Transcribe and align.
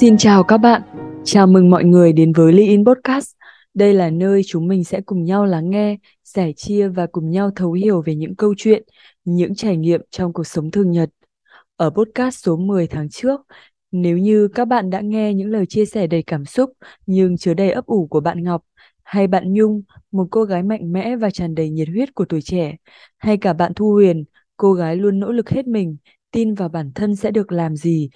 Xin 0.00 0.16
chào 0.16 0.44
các 0.44 0.58
bạn, 0.58 0.82
chào 1.24 1.46
mừng 1.46 1.70
mọi 1.70 1.84
người 1.84 2.12
đến 2.12 2.32
với 2.32 2.52
Ly 2.52 2.66
In 2.66 2.84
Podcast. 2.84 3.30
Đây 3.74 3.94
là 3.94 4.10
nơi 4.10 4.42
chúng 4.46 4.68
mình 4.68 4.84
sẽ 4.84 5.00
cùng 5.00 5.24
nhau 5.24 5.46
lắng 5.46 5.70
nghe, 5.70 5.96
sẻ 6.24 6.52
chia 6.56 6.88
và 6.88 7.06
cùng 7.06 7.30
nhau 7.30 7.50
thấu 7.56 7.72
hiểu 7.72 8.02
về 8.02 8.14
những 8.14 8.36
câu 8.36 8.54
chuyện, 8.56 8.82
những 9.24 9.54
trải 9.54 9.76
nghiệm 9.76 10.00
trong 10.10 10.32
cuộc 10.32 10.44
sống 10.44 10.70
thường 10.70 10.90
nhật. 10.90 11.10
Ở 11.76 11.90
podcast 11.90 12.44
số 12.44 12.56
10 12.56 12.86
tháng 12.86 13.08
trước, 13.08 13.40
nếu 13.92 14.18
như 14.18 14.48
các 14.48 14.64
bạn 14.64 14.90
đã 14.90 15.00
nghe 15.00 15.34
những 15.34 15.50
lời 15.50 15.66
chia 15.66 15.84
sẻ 15.84 16.06
đầy 16.06 16.22
cảm 16.22 16.44
xúc 16.44 16.72
nhưng 17.06 17.36
chứa 17.36 17.54
đầy 17.54 17.70
ấp 17.70 17.86
ủ 17.86 18.06
của 18.06 18.20
bạn 18.20 18.44
Ngọc, 18.44 18.64
hay 19.02 19.26
bạn 19.26 19.52
Nhung, 19.52 19.82
một 20.12 20.28
cô 20.30 20.44
gái 20.44 20.62
mạnh 20.62 20.92
mẽ 20.92 21.16
và 21.16 21.30
tràn 21.30 21.54
đầy 21.54 21.70
nhiệt 21.70 21.88
huyết 21.88 22.14
của 22.14 22.24
tuổi 22.24 22.42
trẻ, 22.42 22.76
hay 23.18 23.36
cả 23.36 23.52
bạn 23.52 23.74
Thu 23.74 23.92
Huyền, 23.92 24.24
cô 24.56 24.72
gái 24.72 24.96
luôn 24.96 25.20
nỗ 25.20 25.32
lực 25.32 25.50
hết 25.50 25.66
mình, 25.66 25.96
tin 26.30 26.54
vào 26.54 26.68
bản 26.68 26.92
thân 26.94 27.16
sẽ 27.16 27.30
được 27.30 27.52
làm 27.52 27.76
gì 27.76 28.10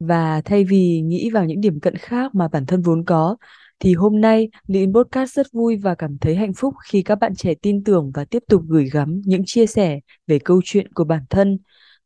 và 0.00 0.40
thay 0.44 0.64
vì 0.64 1.00
nghĩ 1.00 1.30
vào 1.30 1.44
những 1.44 1.60
điểm 1.60 1.80
cận 1.80 1.96
khác 1.96 2.34
mà 2.34 2.48
bản 2.48 2.66
thân 2.66 2.82
vốn 2.82 3.04
có, 3.04 3.36
thì 3.78 3.94
hôm 3.94 4.20
nay 4.20 4.48
Lean 4.66 4.92
Podcast 4.92 5.34
rất 5.34 5.46
vui 5.52 5.76
và 5.76 5.94
cảm 5.94 6.18
thấy 6.18 6.36
hạnh 6.36 6.52
phúc 6.54 6.74
khi 6.84 7.02
các 7.02 7.14
bạn 7.14 7.34
trẻ 7.34 7.54
tin 7.62 7.84
tưởng 7.84 8.10
và 8.14 8.24
tiếp 8.24 8.42
tục 8.48 8.62
gửi 8.68 8.90
gắm 8.92 9.20
những 9.24 9.42
chia 9.46 9.66
sẻ 9.66 10.00
về 10.26 10.38
câu 10.38 10.60
chuyện 10.64 10.92
của 10.92 11.04
bản 11.04 11.22
thân 11.30 11.58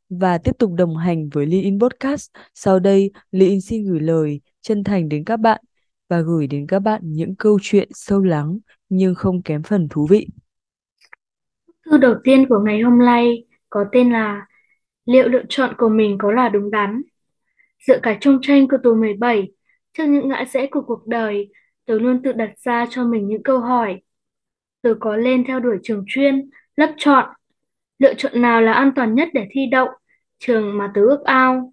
và 0.08 0.38
tiếp 0.38 0.52
tục 0.58 0.72
đồng 0.72 0.96
hành 0.96 1.28
với 1.28 1.46
Lean 1.46 1.78
Podcast. 1.80 2.30
Sau 2.54 2.78
đây, 2.78 3.10
Lean 3.30 3.60
xin 3.60 3.84
gửi 3.84 4.00
lời 4.00 4.40
chân 4.60 4.84
thành 4.84 5.08
đến 5.08 5.24
các 5.24 5.36
bạn 5.36 5.60
và 6.08 6.20
gửi 6.20 6.46
đến 6.46 6.66
các 6.66 6.78
bạn 6.78 7.00
những 7.04 7.36
câu 7.36 7.58
chuyện 7.62 7.88
sâu 7.92 8.22
lắng 8.22 8.58
nhưng 8.88 9.14
không 9.14 9.42
kém 9.42 9.62
phần 9.62 9.88
thú 9.88 10.06
vị. 10.10 10.26
Thư 11.90 11.96
đầu 11.96 12.14
tiên 12.24 12.46
của 12.48 12.58
ngày 12.58 12.80
hôm 12.80 12.98
nay 12.98 13.44
có 13.70 13.84
tên 13.92 14.12
là 14.12 14.46
Liệu 15.04 15.28
lựa 15.28 15.42
chọn 15.48 15.74
của 15.78 15.88
mình 15.88 16.18
có 16.20 16.32
là 16.32 16.48
đúng 16.48 16.70
đắn? 16.70 17.02
Giữa 17.86 17.98
cả 18.02 18.18
trong 18.20 18.38
tranh 18.42 18.68
của 18.68 18.76
tuổi 18.82 18.94
17, 18.96 19.52
trước 19.92 20.04
những 20.04 20.28
ngã 20.28 20.44
rẽ 20.44 20.66
của 20.70 20.82
cuộc 20.82 21.06
đời, 21.06 21.50
tớ 21.84 21.98
luôn 21.98 22.22
tự 22.22 22.32
đặt 22.32 22.50
ra 22.58 22.86
cho 22.90 23.04
mình 23.04 23.28
những 23.28 23.42
câu 23.42 23.58
hỏi. 23.58 24.00
Tớ 24.82 24.94
có 25.00 25.16
lên 25.16 25.44
theo 25.46 25.60
đuổi 25.60 25.78
trường 25.82 26.04
chuyên, 26.06 26.50
lớp 26.76 26.94
chọn, 26.96 27.28
lựa 27.98 28.14
chọn 28.14 28.42
nào 28.42 28.60
là 28.60 28.72
an 28.72 28.92
toàn 28.96 29.14
nhất 29.14 29.28
để 29.32 29.46
thi 29.50 29.66
đậu, 29.66 29.88
trường 30.38 30.78
mà 30.78 30.92
tớ 30.94 31.00
ước 31.00 31.24
ao. 31.24 31.72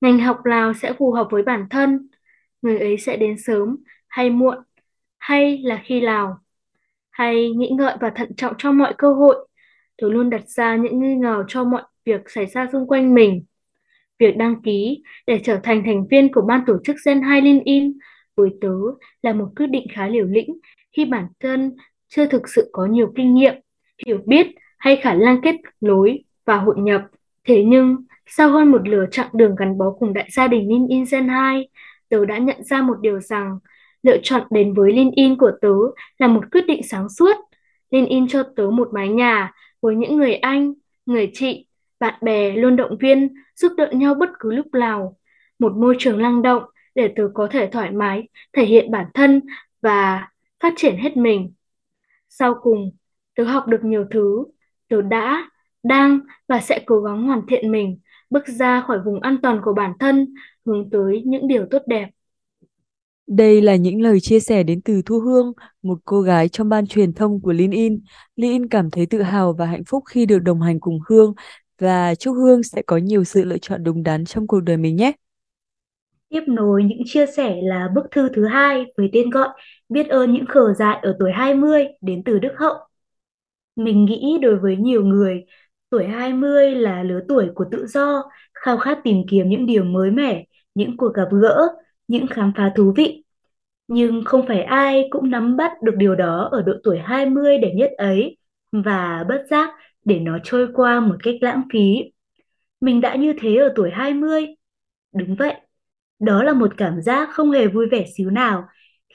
Ngành 0.00 0.18
học 0.18 0.40
nào 0.44 0.72
sẽ 0.74 0.92
phù 0.92 1.12
hợp 1.12 1.28
với 1.30 1.42
bản 1.42 1.66
thân, 1.70 2.08
người 2.62 2.78
ấy 2.78 2.98
sẽ 2.98 3.16
đến 3.16 3.38
sớm 3.38 3.76
hay 4.08 4.30
muộn, 4.30 4.58
hay 5.18 5.58
là 5.64 5.82
khi 5.84 6.00
nào. 6.00 6.38
Hay 7.10 7.50
nghĩ 7.50 7.70
ngợi 7.78 7.96
và 8.00 8.10
thận 8.10 8.34
trọng 8.36 8.54
trong 8.58 8.78
mọi 8.78 8.94
cơ 8.98 9.12
hội, 9.14 9.48
tớ 9.96 10.08
luôn 10.08 10.30
đặt 10.30 10.48
ra 10.48 10.76
những 10.76 11.00
nghi 11.00 11.14
ngờ 11.14 11.44
cho 11.48 11.64
mọi 11.64 11.82
việc 12.04 12.30
xảy 12.30 12.46
ra 12.46 12.68
xung 12.72 12.86
quanh 12.86 13.14
mình. 13.14 13.44
Việc 14.22 14.36
đăng 14.36 14.62
ký 14.62 15.02
để 15.26 15.40
trở 15.44 15.60
thành 15.62 15.82
thành 15.86 16.06
viên 16.10 16.32
của 16.32 16.40
ban 16.40 16.60
tổ 16.66 16.76
chức 16.84 16.96
Gen 17.06 17.22
2 17.22 17.60
In 17.64 17.92
với 18.36 18.50
tớ 18.60 18.74
là 19.22 19.32
một 19.32 19.48
quyết 19.56 19.66
định 19.66 19.86
khá 19.92 20.08
liều 20.08 20.26
lĩnh 20.26 20.58
khi 20.96 21.04
bản 21.04 21.26
thân 21.40 21.76
chưa 22.08 22.26
thực 22.26 22.48
sự 22.48 22.70
có 22.72 22.86
nhiều 22.86 23.12
kinh 23.16 23.34
nghiệm, 23.34 23.54
hiểu 24.06 24.18
biết 24.26 24.46
hay 24.78 24.96
khả 24.96 25.14
năng 25.14 25.40
kết 25.40 25.54
nối 25.80 26.24
và 26.44 26.56
hội 26.56 26.74
nhập. 26.78 27.02
Thế 27.44 27.64
nhưng, 27.64 27.96
sau 28.26 28.50
hơn 28.50 28.70
một 28.70 28.88
lửa 28.88 29.04
chặng 29.10 29.28
đường 29.32 29.54
gắn 29.54 29.78
bó 29.78 29.90
cùng 29.90 30.12
đại 30.12 30.28
gia 30.32 30.48
đình 30.48 30.68
Linh 30.68 30.86
In 30.88 31.04
Gen 31.10 31.28
2, 31.28 31.68
tớ 32.08 32.24
đã 32.24 32.38
nhận 32.38 32.64
ra 32.64 32.82
một 32.82 32.96
điều 33.00 33.20
rằng 33.20 33.58
lựa 34.02 34.18
chọn 34.22 34.42
đến 34.50 34.74
với 34.74 34.92
Linh 34.92 35.10
In 35.10 35.36
của 35.36 35.52
tớ 35.60 35.74
là 36.18 36.28
một 36.28 36.44
quyết 36.52 36.66
định 36.66 36.82
sáng 36.82 37.08
suốt. 37.08 37.36
Linh 37.90 38.06
In 38.06 38.28
cho 38.28 38.42
tớ 38.56 38.70
một 38.70 38.88
mái 38.92 39.08
nhà 39.08 39.52
với 39.80 39.96
những 39.96 40.16
người 40.16 40.34
anh, 40.34 40.72
người 41.06 41.30
chị 41.34 41.66
bạn 42.02 42.14
bè 42.22 42.52
luôn 42.52 42.76
động 42.76 42.96
viên, 43.00 43.34
giúp 43.56 43.72
đỡ 43.76 43.90
nhau 43.92 44.14
bất 44.14 44.30
cứ 44.38 44.52
lúc 44.52 44.66
nào. 44.72 45.16
Một 45.58 45.72
môi 45.76 45.96
trường 45.98 46.22
năng 46.22 46.42
động 46.42 46.62
để 46.94 47.12
tớ 47.16 47.28
có 47.34 47.48
thể 47.50 47.68
thoải 47.72 47.90
mái, 47.90 48.28
thể 48.52 48.64
hiện 48.64 48.90
bản 48.90 49.06
thân 49.14 49.40
và 49.82 50.28
phát 50.62 50.72
triển 50.76 50.96
hết 50.96 51.16
mình. 51.16 51.52
Sau 52.28 52.54
cùng, 52.62 52.90
tớ 53.34 53.44
học 53.44 53.66
được 53.66 53.84
nhiều 53.84 54.04
thứ, 54.10 54.44
tớ 54.88 55.02
đã, 55.02 55.50
đang 55.82 56.20
và 56.48 56.60
sẽ 56.60 56.82
cố 56.86 57.00
gắng 57.00 57.26
hoàn 57.26 57.46
thiện 57.46 57.72
mình, 57.72 57.98
bước 58.30 58.48
ra 58.48 58.80
khỏi 58.80 58.98
vùng 59.04 59.20
an 59.20 59.36
toàn 59.42 59.60
của 59.64 59.72
bản 59.72 59.92
thân, 59.98 60.34
hướng 60.66 60.90
tới 60.90 61.22
những 61.26 61.48
điều 61.48 61.66
tốt 61.70 61.82
đẹp. 61.86 62.08
Đây 63.26 63.62
là 63.62 63.76
những 63.76 64.02
lời 64.02 64.20
chia 64.20 64.40
sẻ 64.40 64.62
đến 64.62 64.80
từ 64.80 65.02
Thu 65.06 65.20
Hương, 65.20 65.52
một 65.82 65.98
cô 66.04 66.20
gái 66.20 66.48
trong 66.48 66.68
ban 66.68 66.86
truyền 66.86 67.12
thông 67.12 67.40
của 67.40 67.52
Linh 67.52 67.70
In. 67.70 68.00
Linh 68.36 68.52
In 68.52 68.68
cảm 68.68 68.90
thấy 68.90 69.06
tự 69.06 69.22
hào 69.22 69.52
và 69.52 69.66
hạnh 69.66 69.82
phúc 69.86 70.04
khi 70.06 70.26
được 70.26 70.38
đồng 70.38 70.60
hành 70.60 70.80
cùng 70.80 70.98
Hương 71.08 71.34
và 71.82 72.14
chúc 72.14 72.36
Hương 72.36 72.62
sẽ 72.62 72.82
có 72.82 72.96
nhiều 72.96 73.24
sự 73.24 73.44
lựa 73.44 73.58
chọn 73.58 73.84
đúng 73.84 74.02
đắn 74.02 74.24
trong 74.24 74.46
cuộc 74.46 74.60
đời 74.60 74.76
mình 74.76 74.96
nhé. 74.96 75.12
Tiếp 76.28 76.42
nối 76.46 76.84
những 76.84 77.02
chia 77.04 77.26
sẻ 77.26 77.56
là 77.62 77.88
bức 77.94 78.04
thư 78.10 78.28
thứ 78.34 78.46
hai 78.46 78.84
với 78.96 79.10
tên 79.12 79.30
gọi 79.30 79.48
Biết 79.88 80.08
ơn 80.08 80.32
những 80.32 80.46
khờ 80.46 80.74
dại 80.78 80.98
ở 81.02 81.16
tuổi 81.18 81.32
20 81.32 81.86
đến 82.00 82.22
từ 82.24 82.38
Đức 82.38 82.52
Hậu. 82.56 82.74
Mình 83.76 84.04
nghĩ 84.04 84.38
đối 84.42 84.56
với 84.56 84.76
nhiều 84.76 85.04
người, 85.04 85.44
tuổi 85.90 86.04
20 86.06 86.74
là 86.74 87.02
lứa 87.02 87.20
tuổi 87.28 87.48
của 87.54 87.64
tự 87.70 87.86
do, 87.86 88.22
khao 88.54 88.78
khát 88.78 88.98
tìm 89.04 89.16
kiếm 89.30 89.48
những 89.48 89.66
điều 89.66 89.84
mới 89.84 90.10
mẻ, 90.10 90.44
những 90.74 90.96
cuộc 90.96 91.14
gặp 91.14 91.28
gỡ, 91.42 91.68
những 92.08 92.26
khám 92.26 92.52
phá 92.56 92.72
thú 92.76 92.92
vị. 92.96 93.24
Nhưng 93.88 94.24
không 94.24 94.46
phải 94.48 94.62
ai 94.62 95.08
cũng 95.10 95.30
nắm 95.30 95.56
bắt 95.56 95.72
được 95.82 95.94
điều 95.96 96.14
đó 96.14 96.48
ở 96.52 96.62
độ 96.62 96.72
tuổi 96.84 96.98
20 96.98 97.58
để 97.58 97.72
nhất 97.74 97.90
ấy 97.98 98.36
và 98.72 99.24
bất 99.28 99.44
giác 99.50 99.70
để 100.04 100.18
nó 100.20 100.38
trôi 100.44 100.68
qua 100.74 101.00
một 101.00 101.16
cách 101.22 101.34
lãng 101.40 101.62
phí. 101.72 102.02
Mình 102.80 103.00
đã 103.00 103.14
như 103.14 103.32
thế 103.40 103.56
ở 103.56 103.72
tuổi 103.76 103.90
20. 103.90 104.46
Đúng 105.14 105.36
vậy, 105.36 105.54
đó 106.18 106.42
là 106.42 106.52
một 106.52 106.74
cảm 106.76 107.02
giác 107.02 107.28
không 107.32 107.50
hề 107.50 107.66
vui 107.66 107.86
vẻ 107.86 108.04
xíu 108.16 108.30
nào 108.30 108.64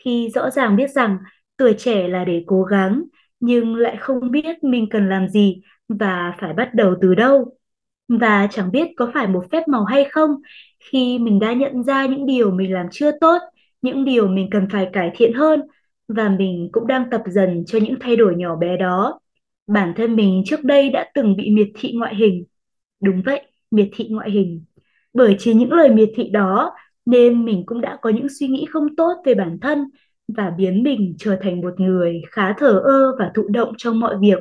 khi 0.03 0.29
rõ 0.35 0.49
ràng 0.49 0.75
biết 0.75 0.91
rằng 0.91 1.17
tuổi 1.57 1.75
trẻ 1.77 2.07
là 2.07 2.25
để 2.25 2.43
cố 2.47 2.63
gắng 2.63 3.03
nhưng 3.39 3.75
lại 3.75 3.97
không 3.99 4.31
biết 4.31 4.63
mình 4.63 4.87
cần 4.89 5.09
làm 5.09 5.27
gì 5.29 5.61
và 5.89 6.33
phải 6.41 6.53
bắt 6.53 6.73
đầu 6.73 6.95
từ 7.01 7.15
đâu. 7.15 7.57
Và 8.07 8.47
chẳng 8.51 8.71
biết 8.71 8.87
có 8.97 9.11
phải 9.13 9.27
một 9.27 9.45
phép 9.51 9.67
màu 9.67 9.83
hay 9.85 10.05
không 10.11 10.31
khi 10.79 11.19
mình 11.19 11.39
đã 11.39 11.53
nhận 11.53 11.83
ra 11.83 12.05
những 12.05 12.25
điều 12.25 12.51
mình 12.51 12.73
làm 12.73 12.85
chưa 12.91 13.11
tốt, 13.21 13.37
những 13.81 14.05
điều 14.05 14.27
mình 14.27 14.49
cần 14.51 14.67
phải 14.71 14.89
cải 14.93 15.11
thiện 15.15 15.33
hơn 15.33 15.61
và 16.07 16.29
mình 16.29 16.69
cũng 16.71 16.87
đang 16.87 17.09
tập 17.11 17.21
dần 17.27 17.63
cho 17.67 17.79
những 17.79 17.95
thay 17.99 18.15
đổi 18.15 18.35
nhỏ 18.35 18.55
bé 18.55 18.77
đó. 18.77 19.19
Bản 19.67 19.93
thân 19.95 20.15
mình 20.15 20.43
trước 20.45 20.63
đây 20.63 20.89
đã 20.89 21.11
từng 21.13 21.35
bị 21.35 21.49
miệt 21.49 21.67
thị 21.75 21.93
ngoại 21.95 22.15
hình. 22.15 22.45
Đúng 23.01 23.21
vậy, 23.25 23.41
miệt 23.71 23.89
thị 23.95 24.07
ngoại 24.09 24.31
hình. 24.31 24.65
Bởi 25.13 25.35
chỉ 25.39 25.53
những 25.53 25.73
lời 25.73 25.89
miệt 25.89 26.09
thị 26.15 26.29
đó 26.29 26.71
nên 27.05 27.45
mình 27.45 27.63
cũng 27.65 27.81
đã 27.81 27.97
có 28.01 28.09
những 28.09 28.27
suy 28.39 28.47
nghĩ 28.47 28.65
không 28.69 28.95
tốt 28.95 29.13
về 29.25 29.35
bản 29.35 29.59
thân 29.61 29.89
và 30.27 30.49
biến 30.57 30.83
mình 30.83 31.15
trở 31.19 31.37
thành 31.41 31.61
một 31.61 31.79
người 31.79 32.21
khá 32.31 32.53
thờ 32.53 32.81
ơ 32.85 33.15
và 33.19 33.31
thụ 33.35 33.47
động 33.47 33.73
trong 33.77 33.99
mọi 33.99 34.15
việc. 34.21 34.37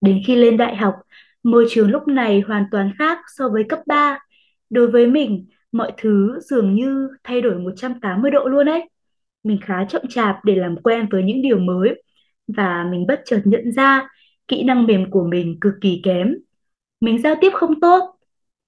Đến 0.00 0.22
khi 0.26 0.36
lên 0.36 0.56
đại 0.56 0.76
học, 0.76 0.94
môi 1.42 1.66
trường 1.70 1.90
lúc 1.90 2.08
này 2.08 2.40
hoàn 2.40 2.64
toàn 2.70 2.92
khác 2.98 3.18
so 3.36 3.48
với 3.48 3.64
cấp 3.68 3.80
3. 3.86 4.18
Đối 4.70 4.90
với 4.90 5.06
mình, 5.06 5.46
mọi 5.72 5.92
thứ 5.96 6.38
dường 6.40 6.74
như 6.74 7.08
thay 7.24 7.40
đổi 7.40 7.58
180 7.58 8.30
độ 8.30 8.44
luôn 8.44 8.68
ấy. 8.68 8.88
Mình 9.44 9.58
khá 9.62 9.84
chậm 9.84 10.02
chạp 10.08 10.36
để 10.44 10.56
làm 10.56 10.76
quen 10.76 11.06
với 11.10 11.22
những 11.22 11.42
điều 11.42 11.58
mới 11.58 12.02
và 12.46 12.84
mình 12.90 13.06
bất 13.06 13.22
chợt 13.24 13.40
nhận 13.44 13.72
ra 13.72 14.08
kỹ 14.48 14.62
năng 14.64 14.86
mềm 14.86 15.10
của 15.10 15.24
mình 15.24 15.60
cực 15.60 15.74
kỳ 15.80 16.00
kém. 16.04 16.34
Mình 17.00 17.22
giao 17.22 17.34
tiếp 17.40 17.50
không 17.54 17.80
tốt. 17.80 18.16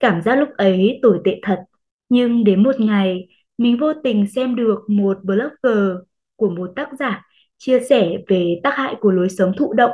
Cảm 0.00 0.22
giác 0.22 0.36
lúc 0.36 0.48
ấy 0.56 0.98
tồi 1.02 1.20
tệ 1.24 1.40
thật. 1.42 1.64
Nhưng 2.08 2.44
đến 2.44 2.62
một 2.62 2.80
ngày, 2.80 3.28
mình 3.58 3.78
vô 3.78 3.92
tình 4.04 4.26
xem 4.26 4.56
được 4.56 4.84
một 4.88 5.18
blogger 5.24 5.96
của 6.36 6.50
một 6.50 6.72
tác 6.76 6.88
giả 6.98 7.26
chia 7.58 7.80
sẻ 7.80 8.16
về 8.28 8.60
tác 8.62 8.74
hại 8.76 8.94
của 9.00 9.10
lối 9.10 9.28
sống 9.28 9.52
thụ 9.56 9.72
động. 9.72 9.90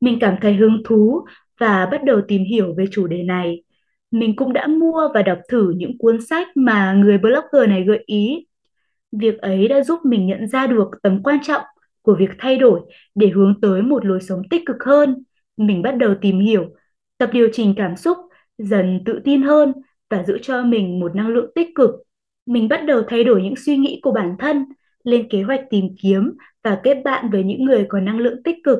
Mình 0.00 0.18
cảm 0.20 0.36
thấy 0.40 0.54
hứng 0.54 0.82
thú 0.84 1.24
và 1.58 1.86
bắt 1.86 2.04
đầu 2.04 2.20
tìm 2.28 2.44
hiểu 2.44 2.74
về 2.76 2.84
chủ 2.90 3.06
đề 3.06 3.22
này. 3.22 3.62
Mình 4.10 4.36
cũng 4.36 4.52
đã 4.52 4.66
mua 4.66 5.08
và 5.14 5.22
đọc 5.22 5.38
thử 5.48 5.70
những 5.76 5.98
cuốn 5.98 6.20
sách 6.26 6.48
mà 6.54 6.92
người 6.92 7.18
blogger 7.18 7.68
này 7.68 7.84
gợi 7.84 8.02
ý. 8.06 8.46
Việc 9.12 9.38
ấy 9.38 9.68
đã 9.68 9.82
giúp 9.82 10.00
mình 10.04 10.26
nhận 10.26 10.48
ra 10.48 10.66
được 10.66 10.88
tầm 11.02 11.22
quan 11.22 11.38
trọng 11.42 11.62
của 12.02 12.16
việc 12.18 12.30
thay 12.38 12.56
đổi 12.56 12.80
để 13.14 13.28
hướng 13.28 13.60
tới 13.60 13.82
một 13.82 14.04
lối 14.04 14.20
sống 14.20 14.42
tích 14.50 14.62
cực 14.66 14.76
hơn. 14.84 15.24
Mình 15.56 15.82
bắt 15.82 15.92
đầu 15.96 16.14
tìm 16.20 16.40
hiểu, 16.40 16.64
tập 17.18 17.30
điều 17.32 17.48
chỉnh 17.52 17.74
cảm 17.76 17.96
xúc, 17.96 18.18
dần 18.58 19.02
tự 19.04 19.20
tin 19.24 19.42
hơn 19.42 19.72
và 20.10 20.22
giữ 20.22 20.38
cho 20.42 20.62
mình 20.62 21.00
một 21.00 21.14
năng 21.14 21.28
lượng 21.28 21.50
tích 21.54 21.68
cực. 21.74 21.90
Mình 22.46 22.68
bắt 22.68 22.84
đầu 22.86 23.02
thay 23.08 23.24
đổi 23.24 23.42
những 23.42 23.56
suy 23.56 23.76
nghĩ 23.76 24.00
của 24.02 24.12
bản 24.12 24.36
thân, 24.38 24.64
lên 25.04 25.28
kế 25.28 25.42
hoạch 25.42 25.60
tìm 25.70 25.84
kiếm 26.02 26.32
và 26.64 26.80
kết 26.82 27.02
bạn 27.04 27.30
với 27.30 27.44
những 27.44 27.64
người 27.64 27.86
có 27.88 28.00
năng 28.00 28.18
lượng 28.18 28.42
tích 28.42 28.56
cực. 28.64 28.78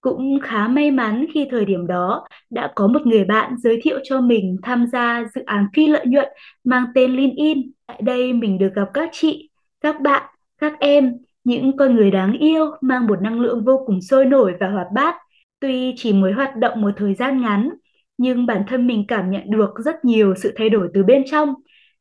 Cũng 0.00 0.40
khá 0.42 0.68
may 0.68 0.90
mắn 0.90 1.26
khi 1.34 1.46
thời 1.50 1.64
điểm 1.64 1.86
đó 1.86 2.26
đã 2.50 2.72
có 2.74 2.86
một 2.86 3.06
người 3.06 3.24
bạn 3.24 3.54
giới 3.58 3.80
thiệu 3.82 3.98
cho 4.04 4.20
mình 4.20 4.56
tham 4.62 4.86
gia 4.92 5.24
dự 5.34 5.42
án 5.46 5.66
phi 5.74 5.86
lợi 5.86 6.06
nhuận 6.06 6.28
mang 6.64 6.84
tên 6.94 7.16
LinkedIn. 7.16 7.70
Tại 7.86 8.02
đây 8.02 8.32
mình 8.32 8.58
được 8.58 8.70
gặp 8.74 8.88
các 8.94 9.08
chị, 9.12 9.50
các 9.80 10.00
bạn, 10.00 10.22
các 10.58 10.72
em 10.80 11.18
những 11.44 11.76
con 11.76 11.94
người 11.96 12.10
đáng 12.10 12.32
yêu 12.38 12.70
mang 12.80 13.06
một 13.06 13.22
năng 13.22 13.40
lượng 13.40 13.64
vô 13.64 13.84
cùng 13.86 14.00
sôi 14.00 14.24
nổi 14.24 14.54
và 14.60 14.68
hoạt 14.70 14.86
bát. 14.94 15.14
Tuy 15.60 15.94
chỉ 15.96 16.12
mới 16.12 16.32
hoạt 16.32 16.56
động 16.56 16.80
một 16.80 16.90
thời 16.96 17.14
gian 17.14 17.42
ngắn, 17.42 17.70
nhưng 18.18 18.46
bản 18.46 18.62
thân 18.68 18.86
mình 18.86 19.04
cảm 19.08 19.30
nhận 19.30 19.50
được 19.50 19.70
rất 19.84 20.04
nhiều 20.04 20.34
sự 20.34 20.52
thay 20.56 20.70
đổi 20.70 20.88
từ 20.94 21.02
bên 21.04 21.22
trong. 21.30 21.54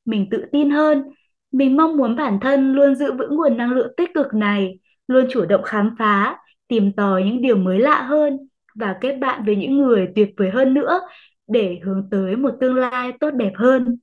Mình 0.05 0.27
tự 0.31 0.45
tin 0.51 0.69
hơn, 0.69 1.03
Mình 1.51 1.77
mong 1.77 1.97
muốn 1.97 2.15
bản 2.15 2.39
thân 2.41 2.73
luôn 2.73 2.95
giữ 2.95 3.11
vững 3.13 3.35
nguồn 3.35 3.57
năng 3.57 3.71
lượng 3.71 3.93
tích 3.97 4.09
cực 4.13 4.33
này, 4.33 4.79
luôn 5.07 5.25
chủ 5.31 5.45
động 5.45 5.63
khám 5.63 5.95
phá, 5.99 6.37
tìm 6.67 6.91
tòi 6.91 7.23
những 7.23 7.41
điều 7.41 7.55
mới 7.57 7.79
lạ 7.79 8.01
hơn 8.01 8.37
và 8.75 8.97
kết 9.01 9.15
bạn 9.17 9.45
với 9.45 9.55
những 9.55 9.77
người 9.77 10.07
tuyệt 10.15 10.29
vời 10.37 10.49
hơn 10.49 10.73
nữa 10.73 10.99
để 11.47 11.79
hướng 11.83 12.07
tới 12.11 12.35
một 12.35 12.51
tương 12.61 12.75
lai 12.75 13.11
tốt 13.19 13.31
đẹp 13.31 13.51
hơn. 13.55 13.97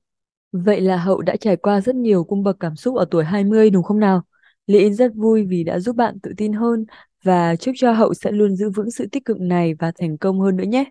Vậy 0.51 0.81
là 0.81 0.97
Hậu 0.97 1.21
đã 1.21 1.35
trải 1.35 1.57
qua 1.57 1.81
rất 1.81 1.95
nhiều 1.95 2.23
cung 2.23 2.43
bậc 2.43 2.57
cảm 2.59 2.75
xúc 2.75 2.95
ở 2.95 3.05
tuổi 3.11 3.23
20 3.23 3.69
đúng 3.69 3.83
không 3.83 3.99
nào? 3.99 4.23
Lý 4.69 4.93
rất 4.93 5.11
vui 5.15 5.45
vì 5.49 5.63
đã 5.63 5.79
giúp 5.79 5.95
bạn 5.95 6.19
tự 6.23 6.31
tin 6.37 6.53
hơn 6.53 6.85
và 7.23 7.55
chúc 7.55 7.75
cho 7.77 7.91
Hậu 7.91 8.13
sẽ 8.13 8.31
luôn 8.31 8.55
giữ 8.55 8.69
vững 8.69 8.91
sự 8.91 9.07
tích 9.11 9.25
cực 9.25 9.39
này 9.39 9.73
và 9.79 9.91
thành 9.99 10.17
công 10.17 10.39
hơn 10.39 10.57
nữa 10.57 10.63
nhé. 10.63 10.85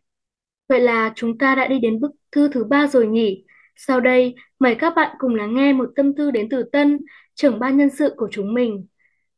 Vậy 0.69 0.81
là 0.81 1.13
chúng 1.17 1.39
ta 1.39 1.55
đã 1.55 1.67
đi 1.69 1.79
đến 1.79 2.01
bức 2.01 2.11
thư 2.33 2.49
thứ 2.49 2.65
ba 2.65 2.87
rồi 2.87 3.07
nhỉ? 3.07 3.45
Sau 3.77 4.01
đây, 4.01 4.35
mời 4.59 4.75
các 4.75 4.93
bạn 4.97 5.17
cùng 5.19 5.35
lắng 5.35 5.55
nghe 5.55 5.73
một 5.73 5.91
tâm 5.97 6.15
thư 6.15 6.31
đến 6.31 6.49
từ 6.49 6.63
Tân, 6.63 6.99
trưởng 7.35 7.59
ban 7.59 7.77
nhân 7.77 7.91
sự 7.91 8.15
của 8.17 8.29
chúng 8.31 8.55
mình. 8.55 8.87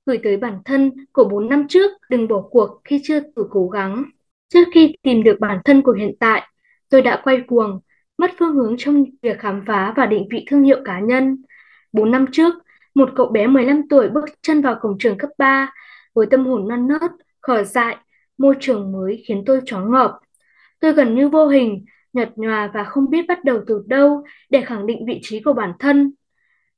Gửi 0.07 0.19
tới 0.23 0.37
bản 0.37 0.59
thân 0.65 0.91
của 1.13 1.25
4 1.25 1.49
năm 1.49 1.67
trước, 1.69 1.91
đừng 2.11 2.29
bỏ 2.29 2.41
cuộc 2.51 2.81
khi 2.85 3.01
chưa 3.05 3.21
thử 3.21 3.47
cố 3.51 3.69
gắng. 3.69 4.05
Trước 4.49 4.65
khi 4.75 4.97
tìm 5.03 5.23
được 5.23 5.37
bản 5.41 5.59
thân 5.65 5.83
của 5.83 5.93
hiện 5.93 6.13
tại, 6.21 6.43
tôi 6.89 7.03
đã 7.03 7.21
quay 7.25 7.41
cuồng, 7.47 7.81
mất 8.19 8.31
phương 8.39 8.55
hướng 8.55 8.75
trong 8.79 9.05
việc 9.23 9.39
khám 9.39 9.63
phá 9.67 9.95
và 9.97 10.07
định 10.07 10.29
vị 10.31 10.45
thương 10.51 10.63
hiệu 10.63 10.81
cá 10.85 11.01
nhân. 11.01 11.43
4 11.93 12.11
năm 12.11 12.27
trước, 12.33 12.55
một 13.01 13.11
cậu 13.17 13.27
bé 13.27 13.47
15 13.47 13.89
tuổi 13.89 14.09
bước 14.09 14.25
chân 14.43 14.63
vào 14.63 14.79
cổng 14.81 14.99
trường 14.99 15.19
cấp 15.19 15.31
3 15.39 15.73
với 16.15 16.27
tâm 16.31 16.47
hồn 16.47 16.69
non 16.69 16.89
nớt, 16.89 17.11
khờ 17.41 17.65
dại, 17.65 17.97
môi 18.39 18.55
trường 18.61 18.93
mới 18.93 19.23
khiến 19.27 19.43
tôi 19.47 19.61
choáng 19.67 19.91
ngợp. 19.91 20.19
Tôi 20.81 20.93
gần 20.93 21.15
như 21.15 21.29
vô 21.29 21.47
hình, 21.49 21.85
nhật 22.13 22.29
nhòa 22.37 22.71
và 22.75 22.85
không 22.85 23.11
biết 23.11 23.25
bắt 23.29 23.45
đầu 23.45 23.61
từ 23.67 23.83
đâu 23.87 24.25
để 24.51 24.61
khẳng 24.61 24.87
định 24.87 25.07
vị 25.07 25.21
trí 25.23 25.41
của 25.41 25.53
bản 25.53 25.73
thân. 25.79 26.13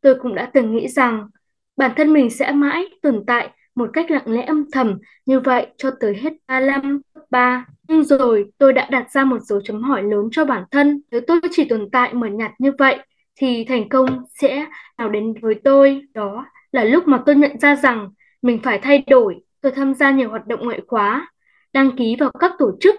Tôi 0.01 0.15
cũng 0.23 0.35
đã 0.35 0.51
từng 0.55 0.77
nghĩ 0.77 0.89
rằng 0.89 1.29
bản 1.77 1.91
thân 1.97 2.13
mình 2.13 2.31
sẽ 2.31 2.53
mãi 2.53 2.85
tồn 3.03 3.25
tại 3.27 3.51
một 3.75 3.91
cách 3.93 4.11
lặng 4.11 4.33
lẽ 4.33 4.43
âm 4.43 4.71
thầm 4.73 4.99
như 5.27 5.41
vậy 5.41 5.67
cho 5.77 5.91
tới 6.01 6.17
hết 6.23 6.33
35 6.47 7.01
cấp 7.15 7.25
3. 7.31 7.67
Nhưng 7.89 8.05
rồi 8.05 8.53
tôi 8.59 8.73
đã 8.73 8.89
đặt 8.91 9.11
ra 9.11 9.25
một 9.25 9.43
dấu 9.43 9.61
chấm 9.61 9.83
hỏi 9.83 10.03
lớn 10.03 10.29
cho 10.33 10.45
bản 10.45 10.65
thân. 10.71 11.03
Nếu 11.11 11.21
tôi 11.27 11.41
chỉ 11.51 11.65
tồn 11.65 11.89
tại 11.93 12.15
mờ 12.15 12.27
nhạt 12.27 12.53
như 12.59 12.73
vậy 12.79 12.99
thì 13.43 13.65
thành 13.65 13.89
công 13.89 14.07
sẽ 14.41 14.67
nào 14.99 15.09
đến 15.09 15.35
với 15.43 15.55
tôi. 15.65 16.03
Đó 16.15 16.47
là 16.73 16.85
lúc 16.85 17.09
mà 17.09 17.23
tôi 17.27 17.35
nhận 17.35 17.59
ra 17.59 17.77
rằng 17.77 18.11
mình 18.43 18.61
phải 18.63 18.79
thay 18.79 19.05
đổi. 19.07 19.41
Tôi 19.61 19.73
tham 19.73 19.95
gia 19.95 20.11
nhiều 20.11 20.31
hoạt 20.31 20.47
động 20.47 20.61
ngoại 20.65 20.81
khóa, 20.87 21.33
đăng 21.73 21.97
ký 21.97 22.17
vào 22.21 22.31
các 22.41 22.53
tổ 22.59 22.73
chức, 22.81 22.95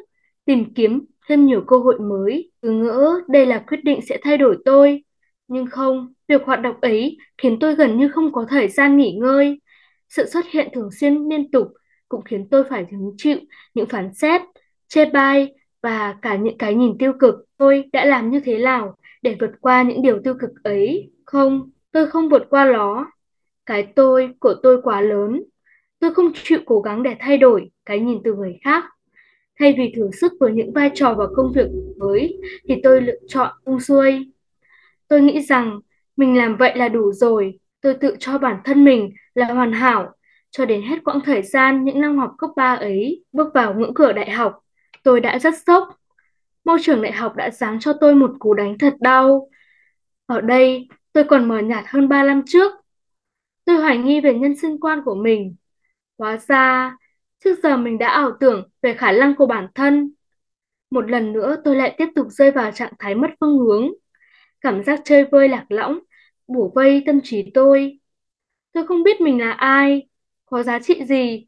tìm 0.45 0.73
kiếm 0.73 1.05
thêm 1.29 1.45
nhiều 1.45 1.63
cơ 1.67 1.77
hội 1.77 1.99
mới. 1.99 2.51
Cứ 2.61 2.71
ngỡ 2.71 3.21
đây 3.27 3.45
là 3.45 3.63
quyết 3.67 3.79
định 3.83 3.99
sẽ 4.01 4.17
thay 4.23 4.37
đổi 4.37 4.57
tôi. 4.65 5.03
Nhưng 5.47 5.65
không, 5.65 6.13
việc 6.27 6.45
hoạt 6.45 6.61
động 6.61 6.75
ấy 6.81 7.17
khiến 7.37 7.59
tôi 7.59 7.75
gần 7.75 7.97
như 7.97 8.09
không 8.09 8.33
có 8.33 8.45
thời 8.49 8.67
gian 8.67 8.97
nghỉ 8.97 9.11
ngơi. 9.11 9.59
Sự 10.09 10.25
xuất 10.29 10.45
hiện 10.51 10.69
thường 10.73 10.89
xuyên 10.91 11.29
liên 11.29 11.51
tục 11.51 11.67
cũng 12.09 12.21
khiến 12.23 12.47
tôi 12.49 12.63
phải 12.69 12.85
hứng 12.91 13.11
chịu 13.17 13.37
những 13.73 13.89
phán 13.89 14.13
xét, 14.13 14.41
chê 14.87 15.05
bai 15.05 15.53
và 15.81 16.15
cả 16.21 16.35
những 16.35 16.57
cái 16.57 16.75
nhìn 16.75 16.97
tiêu 16.97 17.13
cực. 17.19 17.35
Tôi 17.57 17.89
đã 17.93 18.05
làm 18.05 18.31
như 18.31 18.39
thế 18.39 18.57
nào 18.57 18.95
để 19.23 19.35
vượt 19.39 19.51
qua 19.61 19.83
những 19.83 20.01
điều 20.01 20.19
tiêu 20.23 20.33
cực 20.39 20.51
ấy? 20.63 21.11
Không, 21.25 21.71
tôi 21.91 22.09
không 22.09 22.29
vượt 22.29 22.43
qua 22.49 22.65
nó. 22.65 23.11
Cái 23.65 23.87
tôi 23.95 24.33
của 24.39 24.53
tôi 24.63 24.81
quá 24.81 25.01
lớn. 25.01 25.43
Tôi 25.99 26.13
không 26.13 26.31
chịu 26.43 26.59
cố 26.65 26.81
gắng 26.81 27.03
để 27.03 27.15
thay 27.19 27.37
đổi 27.37 27.71
cái 27.85 27.99
nhìn 27.99 28.19
từ 28.23 28.33
người 28.33 28.59
khác. 28.63 28.83
Thay 29.59 29.75
vì 29.77 29.93
thử 29.95 30.11
sức 30.11 30.33
với 30.39 30.51
những 30.51 30.73
vai 30.73 30.91
trò 30.93 31.13
và 31.13 31.27
công 31.35 31.51
việc 31.51 31.67
mới 31.97 32.37
thì 32.67 32.75
tôi 32.83 33.01
lựa 33.01 33.19
chọn 33.27 33.51
buông 33.65 33.79
xuôi. 33.79 34.31
Tôi 35.07 35.21
nghĩ 35.21 35.41
rằng 35.41 35.79
mình 36.17 36.37
làm 36.37 36.57
vậy 36.57 36.77
là 36.77 36.89
đủ 36.89 37.11
rồi. 37.11 37.59
Tôi 37.81 37.93
tự 37.93 38.15
cho 38.19 38.37
bản 38.37 38.57
thân 38.63 38.85
mình 38.85 39.13
là 39.35 39.45
hoàn 39.45 39.73
hảo. 39.73 40.13
Cho 40.51 40.65
đến 40.65 40.81
hết 40.81 41.03
quãng 41.03 41.19
thời 41.25 41.41
gian 41.41 41.83
những 41.83 42.01
năm 42.01 42.17
học 42.17 42.31
cấp 42.37 42.49
3 42.55 42.73
ấy, 42.73 43.23
bước 43.31 43.53
vào 43.53 43.73
ngưỡng 43.73 43.93
cửa 43.93 44.13
đại 44.13 44.31
học, 44.31 44.59
tôi 45.03 45.19
đã 45.19 45.39
rất 45.39 45.53
sốc. 45.67 45.87
Môi 46.65 46.79
trường 46.81 47.01
đại 47.01 47.11
học 47.11 47.35
đã 47.35 47.49
giáng 47.51 47.79
cho 47.79 47.93
tôi 48.01 48.15
một 48.15 48.31
cú 48.39 48.53
đánh 48.53 48.77
thật 48.77 48.93
đau. 48.99 49.49
Ở 50.25 50.41
đây, 50.41 50.87
tôi 51.13 51.23
còn 51.23 51.47
mờ 51.47 51.59
nhạt 51.59 51.85
hơn 51.87 52.09
3 52.09 52.23
năm 52.23 52.41
trước. 52.45 52.71
Tôi 53.65 53.75
hoài 53.77 53.97
nghi 53.97 54.21
về 54.21 54.33
nhân 54.33 54.55
sinh 54.57 54.79
quan 54.79 55.01
của 55.05 55.15
mình. 55.15 55.55
Hóa 56.17 56.37
ra, 56.37 56.97
trước 57.43 57.59
giờ 57.63 57.77
mình 57.77 57.97
đã 57.97 58.07
ảo 58.09 58.31
tưởng 58.39 58.69
về 58.81 58.93
khả 58.93 59.11
năng 59.11 59.35
của 59.35 59.45
bản 59.45 59.67
thân. 59.75 60.13
Một 60.91 61.11
lần 61.11 61.33
nữa 61.33 61.57
tôi 61.65 61.75
lại 61.75 61.95
tiếp 61.97 62.07
tục 62.15 62.27
rơi 62.29 62.51
vào 62.51 62.71
trạng 62.71 62.93
thái 62.99 63.15
mất 63.15 63.27
phương 63.39 63.59
hướng. 63.59 63.91
Cảm 64.61 64.83
giác 64.83 65.01
chơi 65.05 65.25
vơi 65.25 65.49
lạc 65.49 65.65
lõng, 65.69 65.99
bủa 66.47 66.69
vây 66.75 67.03
tâm 67.05 67.21
trí 67.23 67.51
tôi. 67.53 67.99
Tôi 68.73 68.87
không 68.87 69.03
biết 69.03 69.21
mình 69.21 69.39
là 69.41 69.51
ai, 69.51 70.07
có 70.45 70.63
giá 70.63 70.79
trị 70.79 71.05
gì. 71.05 71.47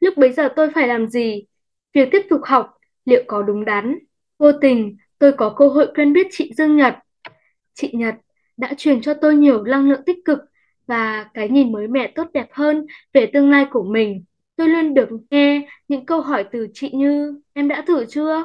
Lúc 0.00 0.14
bấy 0.16 0.32
giờ 0.32 0.48
tôi 0.56 0.70
phải 0.74 0.88
làm 0.88 1.08
gì? 1.08 1.46
Việc 1.92 2.08
tiếp 2.12 2.22
tục 2.30 2.40
học 2.44 2.74
liệu 3.04 3.24
có 3.28 3.42
đúng 3.42 3.64
đắn? 3.64 3.98
Vô 4.38 4.52
tình, 4.52 4.96
tôi 5.18 5.32
có 5.32 5.54
cơ 5.58 5.68
hội 5.68 5.86
quen 5.94 6.12
biết 6.12 6.26
chị 6.30 6.52
Dương 6.56 6.76
Nhật. 6.76 6.94
Chị 7.74 7.90
Nhật 7.92 8.14
đã 8.56 8.74
truyền 8.76 9.00
cho 9.00 9.14
tôi 9.14 9.36
nhiều 9.36 9.62
năng 9.64 9.88
lượng 9.88 10.02
tích 10.06 10.18
cực 10.24 10.38
và 10.86 11.30
cái 11.34 11.48
nhìn 11.48 11.72
mới 11.72 11.88
mẻ 11.88 12.12
tốt 12.14 12.26
đẹp 12.32 12.48
hơn 12.52 12.86
về 13.12 13.30
tương 13.32 13.50
lai 13.50 13.66
của 13.70 13.82
mình. 13.82 14.24
Tôi 14.56 14.68
luôn 14.68 14.94
được 14.94 15.08
nghe 15.30 15.68
những 15.88 16.06
câu 16.06 16.20
hỏi 16.20 16.44
từ 16.52 16.68
chị 16.74 16.90
như 16.90 17.40
em 17.52 17.68
đã 17.68 17.82
thử 17.86 18.04
chưa? 18.04 18.44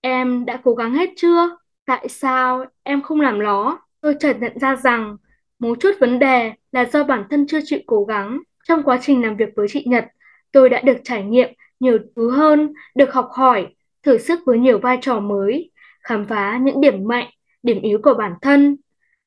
Em 0.00 0.44
đã 0.44 0.60
cố 0.64 0.74
gắng 0.74 0.94
hết 0.94 1.10
chưa? 1.16 1.56
Tại 1.84 2.08
sao 2.08 2.64
em 2.82 3.02
không 3.02 3.20
làm 3.20 3.38
nó? 3.38 3.80
Tôi 4.00 4.14
chợt 4.20 4.36
nhận 4.40 4.58
ra 4.58 4.76
rằng 4.76 5.16
một 5.58 5.78
chút 5.80 5.90
vấn 6.00 6.18
đề 6.18 6.52
là 6.72 6.84
do 6.84 7.04
bản 7.04 7.24
thân 7.30 7.46
chưa 7.46 7.60
chịu 7.64 7.80
cố 7.86 8.04
gắng. 8.04 8.38
Trong 8.68 8.82
quá 8.82 8.98
trình 9.02 9.22
làm 9.22 9.36
việc 9.36 9.48
với 9.56 9.66
chị 9.70 9.84
Nhật, 9.86 10.04
tôi 10.52 10.68
đã 10.68 10.80
được 10.80 10.96
trải 11.04 11.22
nghiệm 11.24 11.48
nhiều 11.80 11.98
thứ 12.16 12.30
hơn, 12.30 12.72
được 12.94 13.12
học 13.12 13.28
hỏi, 13.32 13.74
thử 14.02 14.18
sức 14.18 14.40
với 14.46 14.58
nhiều 14.58 14.78
vai 14.78 14.98
trò 15.00 15.20
mới, 15.20 15.70
khám 16.00 16.26
phá 16.26 16.58
những 16.62 16.80
điểm 16.80 17.04
mạnh, 17.04 17.26
điểm 17.62 17.82
yếu 17.82 17.98
của 18.02 18.14
bản 18.14 18.32
thân. 18.42 18.76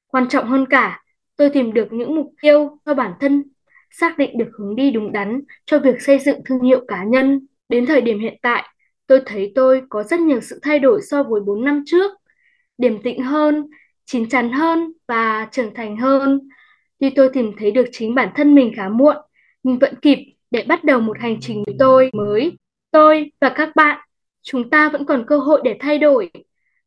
Quan 0.07 0.29
trọng 0.29 0.47
hơn 0.47 0.65
cả, 0.69 1.03
tôi 1.35 1.49
tìm 1.49 1.73
được 1.73 1.93
những 1.93 2.15
mục 2.15 2.33
tiêu 2.41 2.77
cho 2.85 2.93
bản 2.93 3.13
thân, 3.19 3.43
xác 3.91 4.17
định 4.17 4.37
được 4.37 4.49
hướng 4.57 4.75
đi 4.75 4.91
đúng 4.91 5.11
đắn 5.11 5.41
cho 5.65 5.79
việc 5.79 6.01
xây 6.01 6.19
dựng 6.19 6.39
thương 6.45 6.61
hiệu 6.61 6.85
cá 6.87 7.03
nhân. 7.03 7.47
Đến 7.69 7.85
thời 7.85 8.01
điểm 8.01 8.19
hiện 8.19 8.37
tại, 8.41 8.63
tôi 9.07 9.21
thấy 9.25 9.51
tôi 9.55 9.81
có 9.89 10.03
rất 10.03 10.19
nhiều 10.19 10.41
sự 10.41 10.59
thay 10.63 10.79
đổi 10.79 11.01
so 11.01 11.23
với 11.23 11.41
4 11.41 11.65
năm 11.65 11.83
trước, 11.85 12.11
điềm 12.77 13.01
tĩnh 13.01 13.23
hơn, 13.23 13.69
chín 14.05 14.29
chắn 14.29 14.51
hơn 14.51 14.93
và 15.07 15.47
trưởng 15.51 15.73
thành 15.73 15.97
hơn. 15.97 16.49
Tuy 16.99 17.09
tôi 17.09 17.29
tìm 17.33 17.51
thấy 17.57 17.71
được 17.71 17.85
chính 17.91 18.15
bản 18.15 18.29
thân 18.35 18.55
mình 18.55 18.73
khá 18.75 18.89
muộn, 18.89 19.15
nhưng 19.63 19.79
vẫn 19.79 19.95
kịp 20.01 20.17
để 20.51 20.65
bắt 20.67 20.83
đầu 20.83 20.99
một 20.99 21.19
hành 21.19 21.37
trình 21.41 21.63
với 21.65 21.75
tôi 21.79 22.09
mới. 22.13 22.57
Tôi 22.91 23.31
và 23.41 23.49
các 23.49 23.69
bạn, 23.75 23.99
chúng 24.43 24.69
ta 24.69 24.89
vẫn 24.89 25.05
còn 25.05 25.25
cơ 25.27 25.37
hội 25.37 25.61
để 25.63 25.77
thay 25.79 25.97
đổi, 25.97 26.31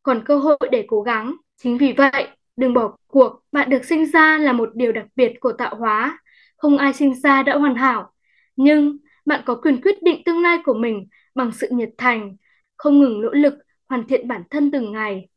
còn 0.02 0.22
cơ 0.24 0.38
hội 0.38 0.58
để 0.70 0.84
cố 0.88 1.02
gắng. 1.02 1.36
Chính 1.56 1.78
vì 1.78 1.92
vậy, 1.92 2.28
đừng 2.56 2.74
bỏ 2.74 2.96
cuộc. 3.06 3.40
Bạn 3.52 3.70
được 3.70 3.84
sinh 3.84 4.06
ra 4.06 4.38
là 4.38 4.52
một 4.52 4.70
điều 4.74 4.92
đặc 4.92 5.06
biệt 5.16 5.32
của 5.40 5.52
tạo 5.52 5.74
hóa. 5.74 6.18
Không 6.56 6.78
ai 6.78 6.92
sinh 6.92 7.14
ra 7.14 7.42
đã 7.42 7.56
hoàn 7.56 7.74
hảo. 7.74 8.12
Nhưng 8.56 8.98
bạn 9.26 9.42
có 9.46 9.54
quyền 9.54 9.80
quyết 9.80 10.02
định 10.02 10.22
tương 10.24 10.42
lai 10.42 10.58
của 10.64 10.74
mình 10.74 11.08
bằng 11.34 11.52
sự 11.52 11.68
nhiệt 11.70 11.90
thành, 11.98 12.36
không 12.76 13.00
ngừng 13.00 13.20
nỗ 13.20 13.30
lực 13.30 13.54
hoàn 13.88 14.06
thiện 14.06 14.28
bản 14.28 14.42
thân 14.50 14.70
từng 14.70 14.92
ngày. 14.92 15.28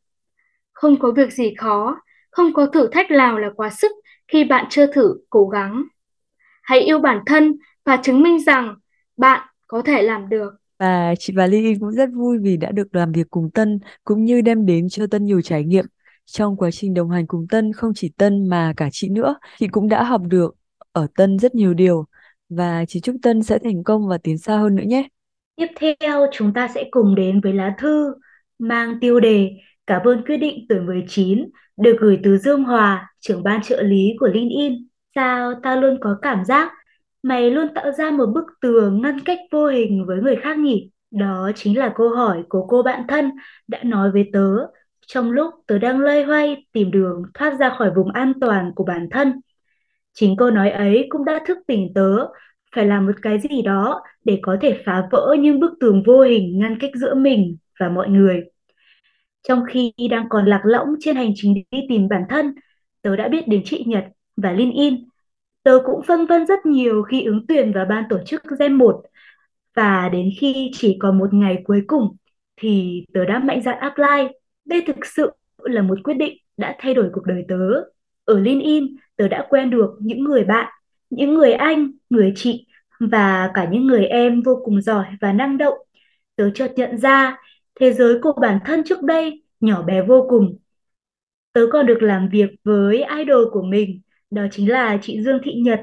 Không 0.72 0.98
có 0.98 1.10
việc 1.10 1.32
gì 1.32 1.54
khó, 1.54 2.00
không 2.30 2.52
có 2.52 2.66
thử 2.66 2.88
thách 2.92 3.10
nào 3.10 3.38
là 3.38 3.50
quá 3.56 3.70
sức 3.70 3.92
khi 4.28 4.44
bạn 4.44 4.66
chưa 4.70 4.86
thử 4.86 5.14
cố 5.30 5.48
gắng. 5.48 5.82
Hãy 6.62 6.80
yêu 6.80 6.98
bản 6.98 7.20
thân 7.26 7.58
và 7.84 7.96
chứng 7.96 8.22
minh 8.22 8.40
rằng 8.40 8.74
bạn 9.16 9.48
có 9.66 9.82
thể 9.82 10.02
làm 10.02 10.28
được. 10.28 10.59
Và 10.80 11.14
chị 11.18 11.32
và 11.36 11.46
Ly 11.46 11.74
cũng 11.80 11.92
rất 11.92 12.08
vui 12.14 12.38
vì 12.38 12.56
đã 12.56 12.70
được 12.70 12.94
làm 12.94 13.12
việc 13.12 13.30
cùng 13.30 13.50
Tân 13.50 13.78
cũng 14.04 14.24
như 14.24 14.40
đem 14.40 14.66
đến 14.66 14.88
cho 14.88 15.06
Tân 15.06 15.24
nhiều 15.24 15.40
trải 15.42 15.64
nghiệm. 15.64 15.84
Trong 16.26 16.56
quá 16.56 16.70
trình 16.70 16.94
đồng 16.94 17.10
hành 17.10 17.26
cùng 17.26 17.46
Tân 17.50 17.72
không 17.72 17.92
chỉ 17.94 18.08
Tân 18.16 18.48
mà 18.48 18.72
cả 18.76 18.88
chị 18.92 19.08
nữa, 19.08 19.34
chị 19.58 19.68
cũng 19.68 19.88
đã 19.88 20.04
học 20.04 20.22
được 20.28 20.56
ở 20.92 21.06
Tân 21.16 21.38
rất 21.38 21.54
nhiều 21.54 21.74
điều 21.74 22.04
và 22.48 22.84
chị 22.88 23.00
chúc 23.00 23.16
Tân 23.22 23.42
sẽ 23.42 23.58
thành 23.64 23.84
công 23.84 24.08
và 24.08 24.18
tiến 24.18 24.38
xa 24.38 24.56
hơn 24.56 24.74
nữa 24.74 24.84
nhé. 24.86 25.08
Tiếp 25.56 25.66
theo 26.00 26.26
chúng 26.32 26.54
ta 26.54 26.68
sẽ 26.74 26.84
cùng 26.90 27.14
đến 27.14 27.40
với 27.40 27.52
lá 27.52 27.74
thư 27.78 28.14
mang 28.58 28.98
tiêu 29.00 29.20
đề 29.20 29.50
Cảm 29.90 30.02
ơn 30.04 30.22
quyết 30.26 30.36
định 30.36 30.66
tuổi 30.68 30.80
19 30.80 31.48
được 31.76 31.96
gửi 32.00 32.18
từ 32.22 32.38
Dương 32.38 32.64
Hòa, 32.64 33.12
trưởng 33.20 33.42
ban 33.42 33.62
trợ 33.62 33.82
lý 33.82 34.12
của 34.20 34.26
LinkedIn. 34.26 34.88
Sao 35.14 35.54
ta 35.62 35.76
luôn 35.76 35.98
có 36.00 36.18
cảm 36.22 36.44
giác 36.44 36.72
mày 37.22 37.50
luôn 37.50 37.74
tạo 37.74 37.92
ra 37.92 38.10
một 38.10 38.26
bức 38.26 38.44
tường 38.60 39.02
ngăn 39.02 39.20
cách 39.20 39.38
vô 39.50 39.66
hình 39.66 40.06
với 40.06 40.20
người 40.22 40.36
khác 40.36 40.58
nhỉ? 40.58 40.90
Đó 41.10 41.50
chính 41.54 41.78
là 41.78 41.92
câu 41.96 42.08
hỏi 42.08 42.42
của 42.48 42.66
cô 42.66 42.82
bạn 42.82 43.02
thân 43.08 43.30
đã 43.68 43.82
nói 43.84 44.10
với 44.10 44.30
tớ 44.32 44.56
trong 45.06 45.30
lúc 45.30 45.54
tớ 45.66 45.78
đang 45.78 45.98
loay 46.00 46.24
hoay 46.24 46.66
tìm 46.72 46.90
đường 46.90 47.22
thoát 47.34 47.58
ra 47.60 47.74
khỏi 47.78 47.90
vùng 47.96 48.10
an 48.12 48.32
toàn 48.40 48.72
của 48.74 48.84
bản 48.84 49.08
thân. 49.10 49.40
Chính 50.12 50.36
câu 50.36 50.50
nói 50.50 50.70
ấy 50.70 51.06
cũng 51.08 51.24
đã 51.24 51.40
thức 51.46 51.58
tỉnh 51.66 51.94
tớ 51.94 52.26
phải 52.74 52.86
làm 52.86 53.06
một 53.06 53.12
cái 53.22 53.38
gì 53.40 53.62
đó 53.62 54.02
để 54.24 54.38
có 54.42 54.56
thể 54.60 54.82
phá 54.84 55.08
vỡ 55.12 55.36
những 55.40 55.60
bức 55.60 55.70
tường 55.80 56.02
vô 56.06 56.22
hình 56.22 56.58
ngăn 56.58 56.78
cách 56.80 56.90
giữa 56.94 57.14
mình 57.14 57.56
và 57.80 57.88
mọi 57.88 58.08
người. 58.08 58.42
Trong 59.48 59.64
khi 59.68 59.92
đang 60.10 60.28
còn 60.28 60.46
lạc 60.46 60.60
lõng 60.64 60.88
trên 61.00 61.16
hành 61.16 61.32
trình 61.34 61.54
đi 61.54 61.78
tìm 61.88 62.08
bản 62.08 62.22
thân, 62.28 62.54
tớ 63.02 63.16
đã 63.16 63.28
biết 63.28 63.48
đến 63.48 63.62
chị 63.64 63.84
Nhật, 63.86 64.04
và 64.36 64.52
Linh 64.52 64.72
In. 64.72 65.09
Tớ 65.62 65.78
cũng 65.84 66.02
phân 66.02 66.26
vân 66.26 66.46
rất 66.46 66.66
nhiều 66.66 67.02
khi 67.02 67.24
ứng 67.24 67.46
tuyển 67.48 67.72
vào 67.72 67.84
ban 67.84 68.04
tổ 68.10 68.18
chức 68.26 68.42
Gen 68.60 68.74
1 68.74 69.02
và 69.74 70.08
đến 70.08 70.30
khi 70.40 70.70
chỉ 70.74 70.96
còn 71.00 71.18
một 71.18 71.34
ngày 71.34 71.62
cuối 71.64 71.82
cùng 71.86 72.16
thì 72.56 73.04
tớ 73.14 73.24
đã 73.24 73.38
mạnh 73.38 73.62
dạn 73.62 73.78
apply. 73.78 74.34
Đây 74.64 74.82
thực 74.86 75.06
sự 75.06 75.30
là 75.58 75.82
một 75.82 75.98
quyết 76.04 76.14
định 76.14 76.38
đã 76.56 76.76
thay 76.78 76.94
đổi 76.94 77.10
cuộc 77.12 77.26
đời 77.26 77.44
tớ. 77.48 77.56
Ở 78.24 78.40
LinkedIn, 78.40 78.96
tớ 79.16 79.28
đã 79.28 79.46
quen 79.50 79.70
được 79.70 79.90
những 80.00 80.24
người 80.24 80.44
bạn, 80.44 80.72
những 81.10 81.34
người 81.34 81.52
anh, 81.52 81.90
người 82.10 82.32
chị 82.36 82.66
và 83.00 83.50
cả 83.54 83.68
những 83.70 83.86
người 83.86 84.06
em 84.06 84.42
vô 84.42 84.62
cùng 84.64 84.82
giỏi 84.82 85.06
và 85.20 85.32
năng 85.32 85.58
động. 85.58 85.78
Tớ 86.36 86.50
chợt 86.54 86.72
nhận 86.76 86.98
ra 86.98 87.38
thế 87.80 87.92
giới 87.92 88.18
của 88.22 88.32
bản 88.40 88.58
thân 88.64 88.82
trước 88.84 89.02
đây 89.02 89.42
nhỏ 89.60 89.82
bé 89.82 90.02
vô 90.02 90.26
cùng. 90.30 90.58
Tớ 91.52 91.66
còn 91.72 91.86
được 91.86 92.02
làm 92.02 92.28
việc 92.28 92.50
với 92.64 93.04
idol 93.18 93.44
của 93.52 93.62
mình, 93.62 94.00
đó 94.30 94.46
chính 94.50 94.70
là 94.70 94.98
chị 95.02 95.22
Dương 95.22 95.38
Thị 95.44 95.54
Nhật. 95.54 95.80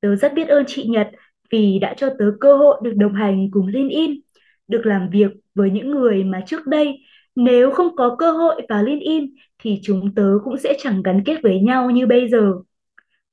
Tớ 0.00 0.16
rất 0.16 0.34
biết 0.34 0.48
ơn 0.48 0.64
chị 0.66 0.84
Nhật 0.88 1.08
vì 1.50 1.78
đã 1.78 1.94
cho 1.96 2.08
tớ 2.18 2.24
cơ 2.40 2.56
hội 2.56 2.80
được 2.82 2.92
đồng 2.96 3.14
hành 3.14 3.48
cùng 3.50 3.66
LinkedIn, 3.66 4.20
được 4.68 4.86
làm 4.86 5.10
việc 5.10 5.30
với 5.54 5.70
những 5.70 5.90
người 5.90 6.24
mà 6.24 6.42
trước 6.46 6.66
đây 6.66 6.98
nếu 7.36 7.70
không 7.70 7.96
có 7.96 8.16
cơ 8.18 8.32
hội 8.32 8.62
vào 8.68 8.82
LinkedIn 8.82 9.34
thì 9.58 9.80
chúng 9.82 10.14
tớ 10.14 10.38
cũng 10.44 10.58
sẽ 10.58 10.74
chẳng 10.78 11.02
gắn 11.02 11.22
kết 11.24 11.42
với 11.42 11.60
nhau 11.60 11.90
như 11.90 12.06
bây 12.06 12.28
giờ. 12.28 12.52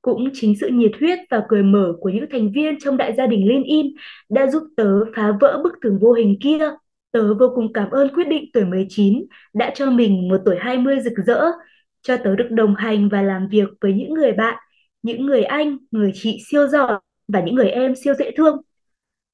Cũng 0.01 0.29
chính 0.33 0.55
sự 0.62 0.67
nhiệt 0.67 0.91
huyết 1.00 1.19
và 1.29 1.43
cười 1.50 1.63
mở 1.63 1.93
của 2.00 2.10
những 2.10 2.25
thành 2.31 2.51
viên 2.51 2.79
trong 2.79 2.98
đại 2.98 3.13
gia 3.13 3.27
đình 3.27 3.48
LinkedIn 3.48 3.93
đã 4.29 4.48
giúp 4.48 4.63
tớ 4.77 5.05
phá 5.15 5.31
vỡ 5.41 5.62
bức 5.63 5.74
tường 5.81 6.00
vô 6.01 6.13
hình 6.13 6.38
kia. 6.41 6.69
Tớ 7.12 7.33
vô 7.33 7.51
cùng 7.55 7.74
cảm 7.74 7.89
ơn 7.89 8.15
quyết 8.15 8.27
định 8.27 8.45
tuổi 8.53 8.65
19 8.65 9.25
đã 9.53 9.72
cho 9.75 9.91
mình 9.91 10.27
một 10.29 10.41
tuổi 10.45 10.55
20 10.60 11.00
rực 11.00 11.13
rỡ, 11.25 11.41
cho 12.03 12.17
tớ 12.17 12.36
được 12.36 12.48
đồng 12.51 12.75
hành 12.75 13.10
và 13.10 13.22
làm 13.22 13.48
việc 13.48 13.69
với 13.81 13.93
những 13.93 14.13
người 14.13 14.31
bạn, 14.31 14.57
những 15.03 15.25
người 15.25 15.43
anh, 15.43 15.77
người 15.91 16.12
chị 16.15 16.38
siêu 16.50 16.67
giỏi 16.67 17.00
và 17.27 17.41
những 17.41 17.55
người 17.55 17.69
em 17.69 17.95
siêu 17.95 18.13
dễ 18.13 18.31
thương. 18.38 18.62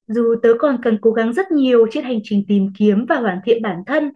Dù 0.06 0.34
tớ 0.42 0.54
còn 0.58 0.78
cần 0.82 0.98
cố 1.02 1.10
gắng 1.10 1.32
rất 1.32 1.52
nhiều 1.52 1.86
trên 1.90 2.04
hành 2.04 2.20
trình 2.24 2.44
tìm 2.48 2.68
kiếm 2.78 3.06
và 3.08 3.16
hoàn 3.16 3.38
thiện 3.44 3.62
bản 3.62 3.76
thân, 3.86 4.12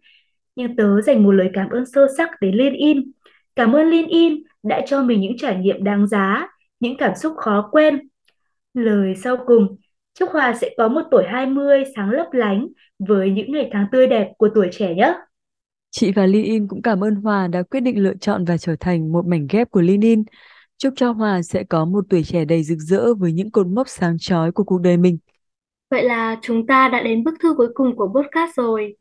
nhưng 0.57 0.77
tớ 0.77 1.01
dành 1.01 1.23
một 1.23 1.33
lời 1.33 1.51
cảm 1.53 1.69
ơn 1.69 1.85
sâu 1.87 2.07
sắc 2.17 2.31
đến 2.41 2.55
LinkedIn. 2.55 3.13
Cảm 3.57 3.73
ơn 3.73 3.91
LinkedIn 3.91 4.43
đã 4.63 4.81
cho 4.87 5.03
mình 5.03 5.21
những 5.21 5.37
trải 5.39 5.57
nghiệm 5.57 5.85
đáng 5.85 6.07
giá, 6.07 6.49
những 6.81 6.97
cảm 6.97 7.13
xúc 7.15 7.33
khó 7.37 7.69
quên. 7.73 8.09
Lời 8.75 9.15
sau 9.15 9.37
cùng, 9.47 9.77
chúc 10.15 10.31
Hòa 10.31 10.55
sẽ 10.61 10.71
có 10.77 10.89
một 10.89 11.03
tuổi 11.11 11.25
20 11.29 11.85
sáng 11.97 12.11
lấp 12.11 12.27
lánh 12.33 12.69
với 12.99 13.31
những 13.31 13.53
ngày 13.53 13.71
tháng 13.73 13.87
tươi 13.93 14.07
đẹp 14.07 14.29
của 14.39 14.49
tuổi 14.55 14.69
trẻ 14.73 14.95
nhé. 14.95 15.15
Chị 15.97 16.13
và 16.13 16.27
LinkedIn 16.27 16.69
cũng 16.69 16.83
cảm 16.83 17.05
ơn 17.05 17.15
Hòa 17.15 17.47
đã 17.47 17.63
quyết 17.63 17.81
định 17.81 18.03
lựa 18.03 18.15
chọn 18.21 18.45
và 18.45 18.59
trở 18.59 18.77
thành 18.81 19.13
một 19.13 19.27
mảnh 19.27 19.47
ghép 19.51 19.71
của 19.71 19.81
LinkedIn. 19.81 20.23
Chúc 20.79 20.93
cho 20.97 21.13
Hòa 21.13 21.43
sẽ 21.43 21.65
có 21.65 21.85
một 21.85 22.05
tuổi 22.11 22.25
trẻ 22.25 22.45
đầy 22.45 22.63
rực 22.63 22.79
rỡ 22.79 23.15
với 23.15 23.33
những 23.33 23.51
cột 23.51 23.67
mốc 23.67 23.89
sáng 23.89 24.17
chói 24.21 24.53
của 24.53 24.65
cuộc 24.65 24.81
đời 24.81 24.97
mình. 24.97 25.19
Vậy 25.91 26.05
là 26.05 26.39
chúng 26.43 26.67
ta 26.67 26.89
đã 26.89 27.03
đến 27.03 27.25
bức 27.25 27.35
thư 27.41 27.55
cuối 27.57 27.69
cùng 27.75 27.97
của 27.97 28.13
podcast 28.15 28.57
rồi. 28.57 28.97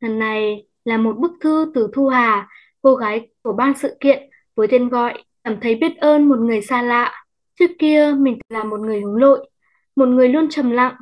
Lần 0.00 0.18
này 0.18 0.66
là 0.84 0.96
một 0.96 1.16
bức 1.18 1.32
thư 1.40 1.72
từ 1.74 1.88
Thu 1.94 2.06
Hà, 2.06 2.48
cô 2.82 2.94
gái 2.94 3.28
của 3.42 3.52
ban 3.52 3.72
sự 3.76 3.96
kiện 4.00 4.22
với 4.54 4.68
tên 4.70 4.88
gọi 4.88 5.24
cảm 5.44 5.60
thấy 5.60 5.74
biết 5.74 5.96
ơn 5.96 6.28
một 6.28 6.38
người 6.38 6.62
xa 6.62 6.82
lạ. 6.82 7.24
Trước 7.58 7.70
kia 7.78 8.14
mình 8.18 8.38
là 8.48 8.64
một 8.64 8.80
người 8.80 9.00
hướng 9.00 9.18
nội, 9.18 9.50
một 9.96 10.06
người 10.06 10.28
luôn 10.28 10.48
trầm 10.50 10.70
lặng, 10.70 10.94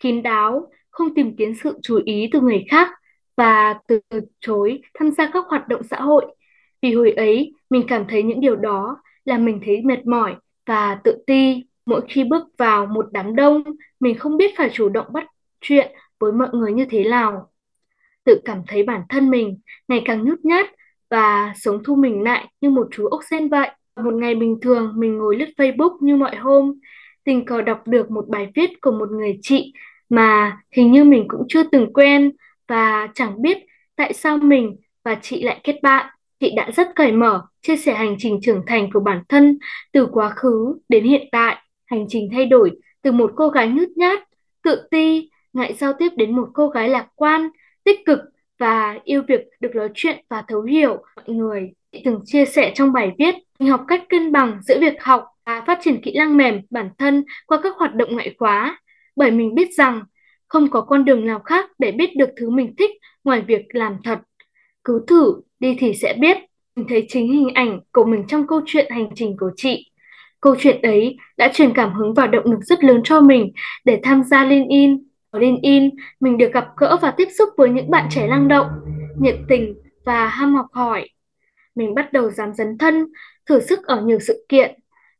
kín 0.00 0.22
đáo, 0.22 0.70
không 0.90 1.14
tìm 1.14 1.36
kiếm 1.36 1.54
sự 1.62 1.78
chú 1.82 2.00
ý 2.04 2.28
từ 2.32 2.40
người 2.40 2.64
khác 2.70 2.88
và 3.40 3.74
từ 3.86 4.00
chối 4.40 4.80
tham 4.94 5.10
gia 5.10 5.30
các 5.32 5.44
hoạt 5.48 5.68
động 5.68 5.82
xã 5.82 6.00
hội. 6.00 6.34
Vì 6.82 6.94
hồi 6.94 7.12
ấy 7.12 7.52
mình 7.70 7.84
cảm 7.88 8.04
thấy 8.08 8.22
những 8.22 8.40
điều 8.40 8.56
đó 8.56 8.96
là 9.24 9.38
mình 9.38 9.60
thấy 9.64 9.82
mệt 9.84 10.06
mỏi 10.06 10.34
và 10.66 11.00
tự 11.04 11.24
ti. 11.26 11.64
Mỗi 11.86 12.00
khi 12.08 12.24
bước 12.24 12.46
vào 12.58 12.86
một 12.86 13.06
đám 13.12 13.36
đông, 13.36 13.62
mình 14.00 14.18
không 14.18 14.36
biết 14.36 14.50
phải 14.56 14.70
chủ 14.72 14.88
động 14.88 15.06
bắt 15.12 15.24
chuyện 15.60 15.92
với 16.18 16.32
mọi 16.32 16.48
người 16.52 16.72
như 16.72 16.86
thế 16.90 17.04
nào. 17.04 17.50
Tự 18.24 18.40
cảm 18.44 18.62
thấy 18.66 18.82
bản 18.82 19.02
thân 19.08 19.30
mình 19.30 19.58
ngày 19.88 20.02
càng 20.04 20.24
nhút 20.24 20.38
nhát 20.42 20.66
và 21.10 21.52
sống 21.56 21.84
thu 21.84 21.94
mình 21.94 22.22
lại 22.22 22.48
như 22.60 22.70
một 22.70 22.88
chú 22.90 23.06
ốc 23.06 23.20
sen 23.30 23.48
vậy. 23.48 23.70
Một 23.96 24.14
ngày 24.14 24.34
bình 24.34 24.58
thường 24.62 24.92
mình 24.96 25.18
ngồi 25.18 25.36
lướt 25.36 25.48
Facebook 25.56 25.96
như 26.00 26.16
mọi 26.16 26.36
hôm, 26.36 26.74
tình 27.24 27.44
cờ 27.44 27.62
đọc 27.62 27.86
được 27.86 28.10
một 28.10 28.28
bài 28.28 28.48
viết 28.54 28.70
của 28.80 28.92
một 28.92 29.10
người 29.10 29.38
chị 29.42 29.72
mà 30.08 30.58
hình 30.76 30.92
như 30.92 31.04
mình 31.04 31.24
cũng 31.28 31.46
chưa 31.48 31.62
từng 31.62 31.92
quen 31.92 32.30
và 32.70 33.08
chẳng 33.14 33.42
biết 33.42 33.58
tại 33.96 34.12
sao 34.12 34.38
mình 34.38 34.76
và 35.04 35.14
chị 35.22 35.42
lại 35.42 35.60
kết 35.64 35.82
bạn. 35.82 36.06
Chị 36.40 36.52
đã 36.56 36.70
rất 36.76 36.88
cởi 36.96 37.12
mở, 37.12 37.42
chia 37.62 37.76
sẻ 37.76 37.94
hành 37.94 38.16
trình 38.18 38.38
trưởng 38.42 38.62
thành 38.66 38.90
của 38.92 39.00
bản 39.00 39.22
thân 39.28 39.58
từ 39.92 40.06
quá 40.12 40.30
khứ 40.30 40.78
đến 40.88 41.04
hiện 41.04 41.28
tại, 41.32 41.56
hành 41.86 42.06
trình 42.08 42.28
thay 42.32 42.46
đổi 42.46 42.70
từ 43.02 43.12
một 43.12 43.32
cô 43.36 43.48
gái 43.48 43.68
nhút 43.68 43.88
nhát, 43.96 44.20
tự 44.62 44.82
ti, 44.90 45.30
ngại 45.52 45.72
giao 45.72 45.92
tiếp 45.92 46.08
đến 46.16 46.36
một 46.36 46.48
cô 46.54 46.68
gái 46.68 46.88
lạc 46.88 47.06
quan, 47.14 47.48
tích 47.84 48.00
cực 48.06 48.18
và 48.58 48.98
yêu 49.04 49.22
việc 49.28 49.40
được 49.60 49.70
nói 49.74 49.88
chuyện 49.94 50.24
và 50.28 50.42
thấu 50.48 50.62
hiểu 50.62 51.02
mọi 51.16 51.36
người. 51.36 51.72
Chị 51.92 52.02
từng 52.04 52.20
chia 52.24 52.44
sẻ 52.44 52.72
trong 52.74 52.92
bài 52.92 53.12
viết, 53.18 53.34
mình 53.58 53.70
học 53.70 53.84
cách 53.88 54.04
cân 54.08 54.32
bằng 54.32 54.60
giữa 54.62 54.80
việc 54.80 55.02
học 55.02 55.24
và 55.46 55.64
phát 55.66 55.78
triển 55.82 56.00
kỹ 56.02 56.12
năng 56.16 56.36
mềm 56.36 56.60
bản 56.70 56.90
thân 56.98 57.24
qua 57.46 57.60
các 57.62 57.76
hoạt 57.76 57.94
động 57.94 58.12
ngoại 58.12 58.34
khóa, 58.38 58.80
bởi 59.16 59.30
mình 59.30 59.54
biết 59.54 59.68
rằng 59.76 60.02
không 60.50 60.70
có 60.70 60.80
con 60.80 61.04
đường 61.04 61.26
nào 61.26 61.40
khác 61.40 61.70
để 61.78 61.92
biết 61.92 62.16
được 62.16 62.28
thứ 62.36 62.50
mình 62.50 62.74
thích 62.78 62.90
ngoài 63.24 63.40
việc 63.40 63.62
làm 63.68 63.96
thật. 64.04 64.18
Cứ 64.84 65.04
thử, 65.06 65.40
đi 65.60 65.76
thì 65.78 65.94
sẽ 65.94 66.14
biết. 66.20 66.36
Mình 66.76 66.86
thấy 66.88 67.06
chính 67.08 67.32
hình 67.32 67.54
ảnh 67.54 67.80
của 67.92 68.04
mình 68.04 68.24
trong 68.28 68.46
câu 68.46 68.60
chuyện 68.66 68.90
hành 68.90 69.08
trình 69.14 69.36
của 69.40 69.50
chị. 69.56 69.90
Câu 70.40 70.56
chuyện 70.58 70.82
ấy 70.82 71.16
đã 71.36 71.50
truyền 71.54 71.74
cảm 71.74 71.94
hứng 71.94 72.14
và 72.14 72.26
động 72.26 72.44
lực 72.44 72.60
rất 72.62 72.84
lớn 72.84 73.00
cho 73.04 73.20
mình 73.20 73.52
để 73.84 74.00
tham 74.02 74.22
gia 74.24 74.44
LinkedIn. 74.44 75.04
Ở 75.30 75.38
LinkedIn, 75.38 75.90
mình 76.20 76.38
được 76.38 76.52
gặp 76.52 76.66
gỡ 76.76 76.98
và 77.02 77.10
tiếp 77.10 77.28
xúc 77.38 77.48
với 77.56 77.70
những 77.70 77.90
bạn 77.90 78.08
trẻ 78.10 78.28
năng 78.28 78.48
động, 78.48 78.66
nhiệt 79.20 79.36
tình 79.48 79.74
và 80.04 80.26
ham 80.26 80.54
học 80.54 80.66
hỏi. 80.72 81.08
Mình 81.74 81.94
bắt 81.94 82.12
đầu 82.12 82.30
dám 82.30 82.54
dấn 82.54 82.78
thân, 82.78 83.06
thử 83.46 83.60
sức 83.60 83.86
ở 83.86 84.00
nhiều 84.00 84.18
sự 84.18 84.46
kiện, 84.48 84.74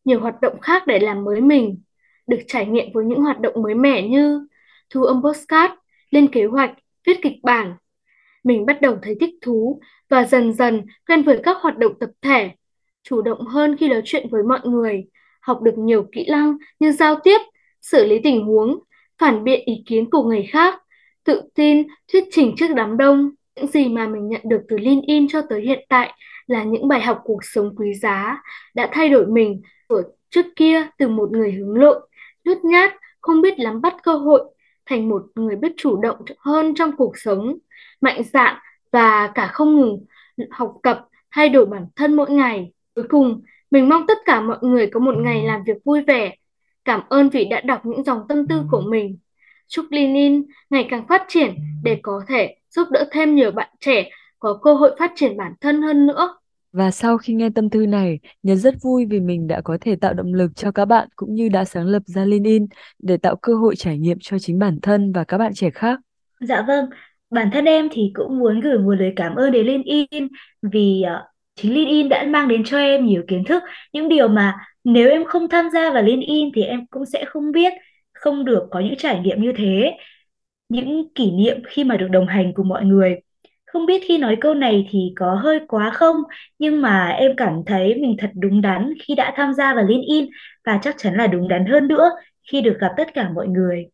nhiều 0.05 0.21
hoạt 0.21 0.41
động 0.41 0.61
khác 0.61 0.87
để 0.87 0.99
làm 0.99 1.25
mới 1.25 1.41
mình. 1.41 1.81
Được 2.27 2.41
trải 2.47 2.67
nghiệm 2.67 2.93
với 2.95 3.05
những 3.05 3.21
hoạt 3.21 3.41
động 3.41 3.63
mới 3.63 3.75
mẻ 3.75 4.09
như 4.09 4.47
thu 4.91 5.03
âm 5.03 5.23
postcard, 5.23 5.75
lên 6.11 6.29
kế 6.29 6.45
hoạch, 6.45 6.75
viết 7.07 7.23
kịch 7.23 7.37
bản. 7.43 7.75
Mình 8.45 8.67
bắt 8.67 8.81
đầu 8.81 8.99
thấy 9.03 9.17
thích 9.21 9.35
thú 9.43 9.81
và 10.09 10.25
dần 10.25 10.53
dần 10.53 10.87
quen 11.07 11.23
với 11.23 11.41
các 11.43 11.57
hoạt 11.61 11.79
động 11.79 11.93
tập 12.01 12.11
thể, 12.23 12.51
chủ 13.03 13.23
động 13.23 13.47
hơn 13.47 13.77
khi 13.77 13.89
nói 13.89 14.03
chuyện 14.05 14.29
với 14.31 14.43
mọi 14.43 14.61
người, 14.65 15.05
học 15.41 15.63
được 15.63 15.79
nhiều 15.79 16.07
kỹ 16.13 16.27
năng 16.29 16.57
như 16.81 16.93
giao 16.93 17.15
tiếp, 17.25 17.39
xử 17.81 18.07
lý 18.07 18.19
tình 18.25 18.45
huống, 18.47 18.79
phản 19.19 19.45
biện 19.45 19.61
ý 19.65 19.83
kiến 19.87 20.11
của 20.11 20.23
người 20.23 20.47
khác, 20.51 20.83
tự 21.25 21.43
tin, 21.55 21.87
thuyết 22.13 22.25
trình 22.31 22.55
trước 22.57 22.67
đám 22.77 22.97
đông. 22.97 23.31
Những 23.57 23.67
gì 23.67 23.89
mà 23.89 24.07
mình 24.07 24.29
nhận 24.29 24.41
được 24.45 24.61
từ 24.69 24.79
LinkedIn 24.79 25.29
cho 25.29 25.43
tới 25.43 25.61
hiện 25.61 25.87
tại 25.89 26.15
là 26.47 26.65
những 26.65 26.89
bài 26.89 27.01
học 27.01 27.21
cuộc 27.25 27.45
sống 27.45 27.77
quý 27.77 27.95
giá 27.95 28.43
đã 28.75 28.89
thay 28.93 29.09
đổi 29.09 29.27
mình 29.27 29.63
ở 29.87 30.03
trước 30.31 30.47
kia 30.57 30.87
từ 30.99 31.09
một 31.09 31.33
người 31.33 31.53
hướng 31.53 31.75
nội, 31.75 32.01
nhút 32.45 32.59
nhát, 32.65 32.93
không 33.21 33.41
biết 33.43 33.59
nắm 33.59 33.81
bắt 33.81 33.95
cơ 34.03 34.15
hội 34.15 34.45
thành 34.91 35.09
một 35.09 35.23
người 35.35 35.57
biết 35.57 35.73
chủ 35.77 36.01
động 36.01 36.19
hơn 36.39 36.75
trong 36.75 36.97
cuộc 36.97 37.13
sống, 37.19 37.59
mạnh 38.01 38.23
dạn 38.33 38.57
và 38.93 39.33
cả 39.35 39.47
không 39.47 39.81
ngừng 39.81 40.05
học 40.51 40.75
tập, 40.83 41.07
thay 41.31 41.49
đổi 41.49 41.67
bản 41.67 41.87
thân 41.97 42.15
mỗi 42.17 42.31
ngày. 42.31 42.73
Cuối 42.95 43.05
cùng, 43.09 43.43
mình 43.71 43.89
mong 43.89 44.07
tất 44.07 44.19
cả 44.25 44.41
mọi 44.41 44.59
người 44.61 44.87
có 44.87 45.01
một 45.01 45.15
ngày 45.19 45.43
làm 45.43 45.65
việc 45.65 45.77
vui 45.85 46.03
vẻ. 46.03 46.37
Cảm 46.85 47.01
ơn 47.09 47.29
vì 47.29 47.45
đã 47.45 47.61
đọc 47.61 47.87
những 47.87 48.05
dòng 48.05 48.21
tâm 48.29 48.47
tư 48.47 48.63
của 48.71 48.81
mình. 48.81 49.19
Chúc 49.69 49.87
Lenin 49.91 50.45
ngày 50.71 50.87
càng 50.91 51.07
phát 51.09 51.23
triển 51.29 51.55
để 51.85 52.01
có 52.03 52.23
thể 52.29 52.57
giúp 52.71 52.89
đỡ 52.91 53.09
thêm 53.11 53.35
nhiều 53.35 53.51
bạn 53.51 53.69
trẻ 53.81 54.11
có 54.39 54.59
cơ 54.63 54.75
hội 54.75 54.97
phát 54.99 55.13
triển 55.17 55.37
bản 55.37 55.53
thân 55.61 55.83
hơn 55.83 56.07
nữa. 56.07 56.40
Và 56.73 56.91
sau 56.91 57.19
khi 57.19 57.35
nghe 57.35 57.49
tâm 57.55 57.71
thư 57.71 57.87
này, 57.87 58.19
Nhật 58.43 58.59
rất 58.59 58.75
vui 58.83 59.07
vì 59.07 59.21
mình 59.21 59.47
đã 59.47 59.61
có 59.61 59.79
thể 59.81 59.97
tạo 59.97 60.15
động 60.15 60.35
lực 60.35 60.57
cho 60.57 60.73
các 60.73 60.85
bạn 60.85 61.09
cũng 61.17 61.35
như 61.35 61.49
đã 61.49 61.65
sáng 61.65 61.87
lập 61.87 62.03
ra 62.07 62.25
LinkedIn 62.25 62.67
để 62.99 63.17
tạo 63.17 63.37
cơ 63.37 63.55
hội 63.55 63.77
trải 63.77 63.99
nghiệm 63.99 64.19
cho 64.21 64.39
chính 64.39 64.59
bản 64.59 64.79
thân 64.83 65.13
và 65.13 65.25
các 65.25 65.39
bạn 65.39 65.53
trẻ 65.55 65.71
khác. 65.71 66.01
Dạ 66.41 66.65
vâng, 66.67 66.85
bản 67.31 67.51
thân 67.53 67.65
em 67.65 67.89
thì 67.93 68.11
cũng 68.15 68.39
muốn 68.39 68.61
gửi 68.61 68.79
một 68.79 68.95
lời 68.95 69.13
cảm 69.17 69.35
ơn 69.35 69.53
đến 69.53 69.67
LinkedIn 69.67 70.29
vì 70.63 71.03
uh, 71.07 71.31
chính 71.55 71.75
LinkedIn 71.75 72.09
đã 72.09 72.25
mang 72.25 72.49
đến 72.49 72.65
cho 72.65 72.79
em 72.79 73.07
nhiều 73.07 73.23
kiến 73.29 73.45
thức, 73.45 73.63
những 73.93 74.09
điều 74.09 74.29
mà 74.29 74.57
nếu 74.85 75.11
em 75.11 75.25
không 75.25 75.49
tham 75.49 75.69
gia 75.75 75.91
vào 75.91 76.03
LinkedIn 76.03 76.49
thì 76.55 76.63
em 76.63 76.87
cũng 76.87 77.07
sẽ 77.07 77.25
không 77.25 77.53
biết, 77.53 77.73
không 78.13 78.45
được 78.45 78.67
có 78.71 78.81
những 78.81 78.97
trải 78.99 79.21
nghiệm 79.21 79.43
như 79.43 79.53
thế. 79.57 79.93
Những 80.69 81.15
kỷ 81.15 81.31
niệm 81.31 81.63
khi 81.67 81.85
mà 81.85 81.97
được 81.97 82.09
đồng 82.09 82.27
hành 82.27 82.53
cùng 82.55 82.69
mọi 82.69 82.85
người. 82.85 83.21
Không 83.73 83.87
biết 83.87 84.03
khi 84.09 84.19
nói 84.19 84.37
câu 84.41 84.55
này 84.55 84.87
thì 84.91 85.13
có 85.17 85.35
hơi 85.35 85.61
quá 85.69 85.91
không, 85.95 86.17
nhưng 86.59 86.83
mà 86.83 87.09
em 87.09 87.31
cảm 87.37 87.63
thấy 87.67 87.95
mình 87.95 88.17
thật 88.19 88.31
đúng 88.35 88.61
đắn 88.61 88.95
khi 89.03 89.15
đã 89.15 89.33
tham 89.37 89.55
gia 89.55 89.75
vào 89.75 89.85
LinkedIn 89.85 90.31
và 90.65 90.79
chắc 90.83 90.95
chắn 90.99 91.15
là 91.15 91.27
đúng 91.27 91.49
đắn 91.49 91.67
hơn 91.67 91.89
nữa 91.89 92.11
khi 92.53 92.61
được 92.61 92.77
gặp 92.81 92.93
tất 92.97 93.15
cả 93.15 93.31
mọi 93.35 93.49
người. 93.49 93.87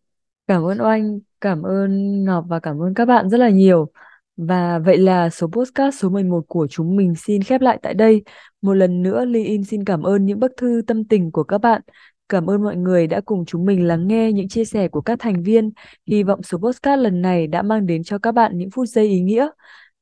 Cảm 0.47 0.62
ơn 0.62 0.83
Oanh, 0.83 1.18
cảm 1.40 1.62
ơn 1.62 2.25
Ngọc 2.25 2.45
và 2.49 2.61
cảm 2.61 2.83
ơn 2.83 2.95
các 2.95 3.04
bạn 3.04 3.30
rất 3.30 3.38
là 3.38 3.49
nhiều. 3.49 3.90
Và 4.37 4.78
vậy 4.78 4.99
là 4.99 5.30
số 5.30 5.47
podcast 5.47 6.00
số 6.00 6.09
11 6.09 6.45
của 6.49 6.66
chúng 6.71 6.97
mình 6.97 7.14
xin 7.14 7.42
khép 7.42 7.61
lại 7.61 7.78
tại 7.83 7.95
đây. 7.95 8.23
Một 8.62 8.75
lần 8.75 9.02
nữa 9.02 9.25
Ly 9.25 9.45
In 9.45 9.64
xin 9.64 9.85
cảm 9.85 10.02
ơn 10.02 10.26
những 10.26 10.40
bức 10.40 10.52
thư 10.56 10.83
tâm 10.87 11.04
tình 11.04 11.33
của 11.33 11.45
các 11.45 11.59
bạn. 11.59 11.83
Cảm 12.28 12.50
ơn 12.50 12.62
mọi 12.62 12.76
người 12.76 13.06
đã 13.06 13.21
cùng 13.21 13.45
chúng 13.45 13.64
mình 13.64 13.87
lắng 13.87 14.09
nghe 14.09 14.33
những 14.33 14.49
chia 14.49 14.64
sẻ 14.64 14.88
của 14.88 15.00
các 15.00 15.18
thành 15.18 15.42
viên. 15.42 15.71
Hy 16.06 16.23
vọng 16.23 16.42
số 16.42 16.59
podcast 16.59 17.00
lần 17.00 17.23
này 17.23 17.47
đã 17.47 17.62
mang 17.62 17.87
đến 17.87 18.04
cho 18.04 18.18
các 18.18 18.33
bạn 18.33 18.59
những 18.59 18.71
phút 18.71 18.88
giây 18.88 19.06
ý 19.06 19.21
nghĩa. 19.21 19.49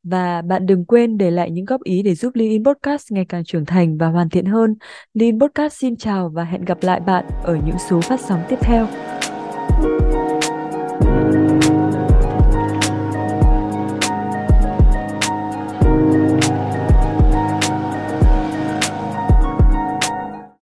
Và 0.02 0.42
bạn 0.42 0.66
đừng 0.66 0.84
quên 0.84 1.18
để 1.18 1.30
lại 1.30 1.50
những 1.50 1.64
góp 1.64 1.82
ý 1.82 2.02
để 2.02 2.14
giúp 2.14 2.34
Lean 2.34 2.50
In 2.50 2.64
Podcast 2.64 3.12
ngày 3.12 3.24
càng 3.28 3.44
trưởng 3.44 3.64
thành 3.64 3.98
và 3.98 4.06
hoàn 4.06 4.28
thiện 4.28 4.46
hơn. 4.46 4.74
Lean 5.14 5.40
Podcast 5.40 5.74
xin 5.74 5.96
chào 5.96 6.28
và 6.28 6.44
hẹn 6.44 6.64
gặp 6.64 6.78
lại 6.82 7.00
bạn 7.00 7.24
ở 7.42 7.58
những 7.66 7.78
số 7.88 8.00
phát 8.00 8.20
sóng 8.20 8.42
tiếp 8.48 8.58
theo. 8.60 9.13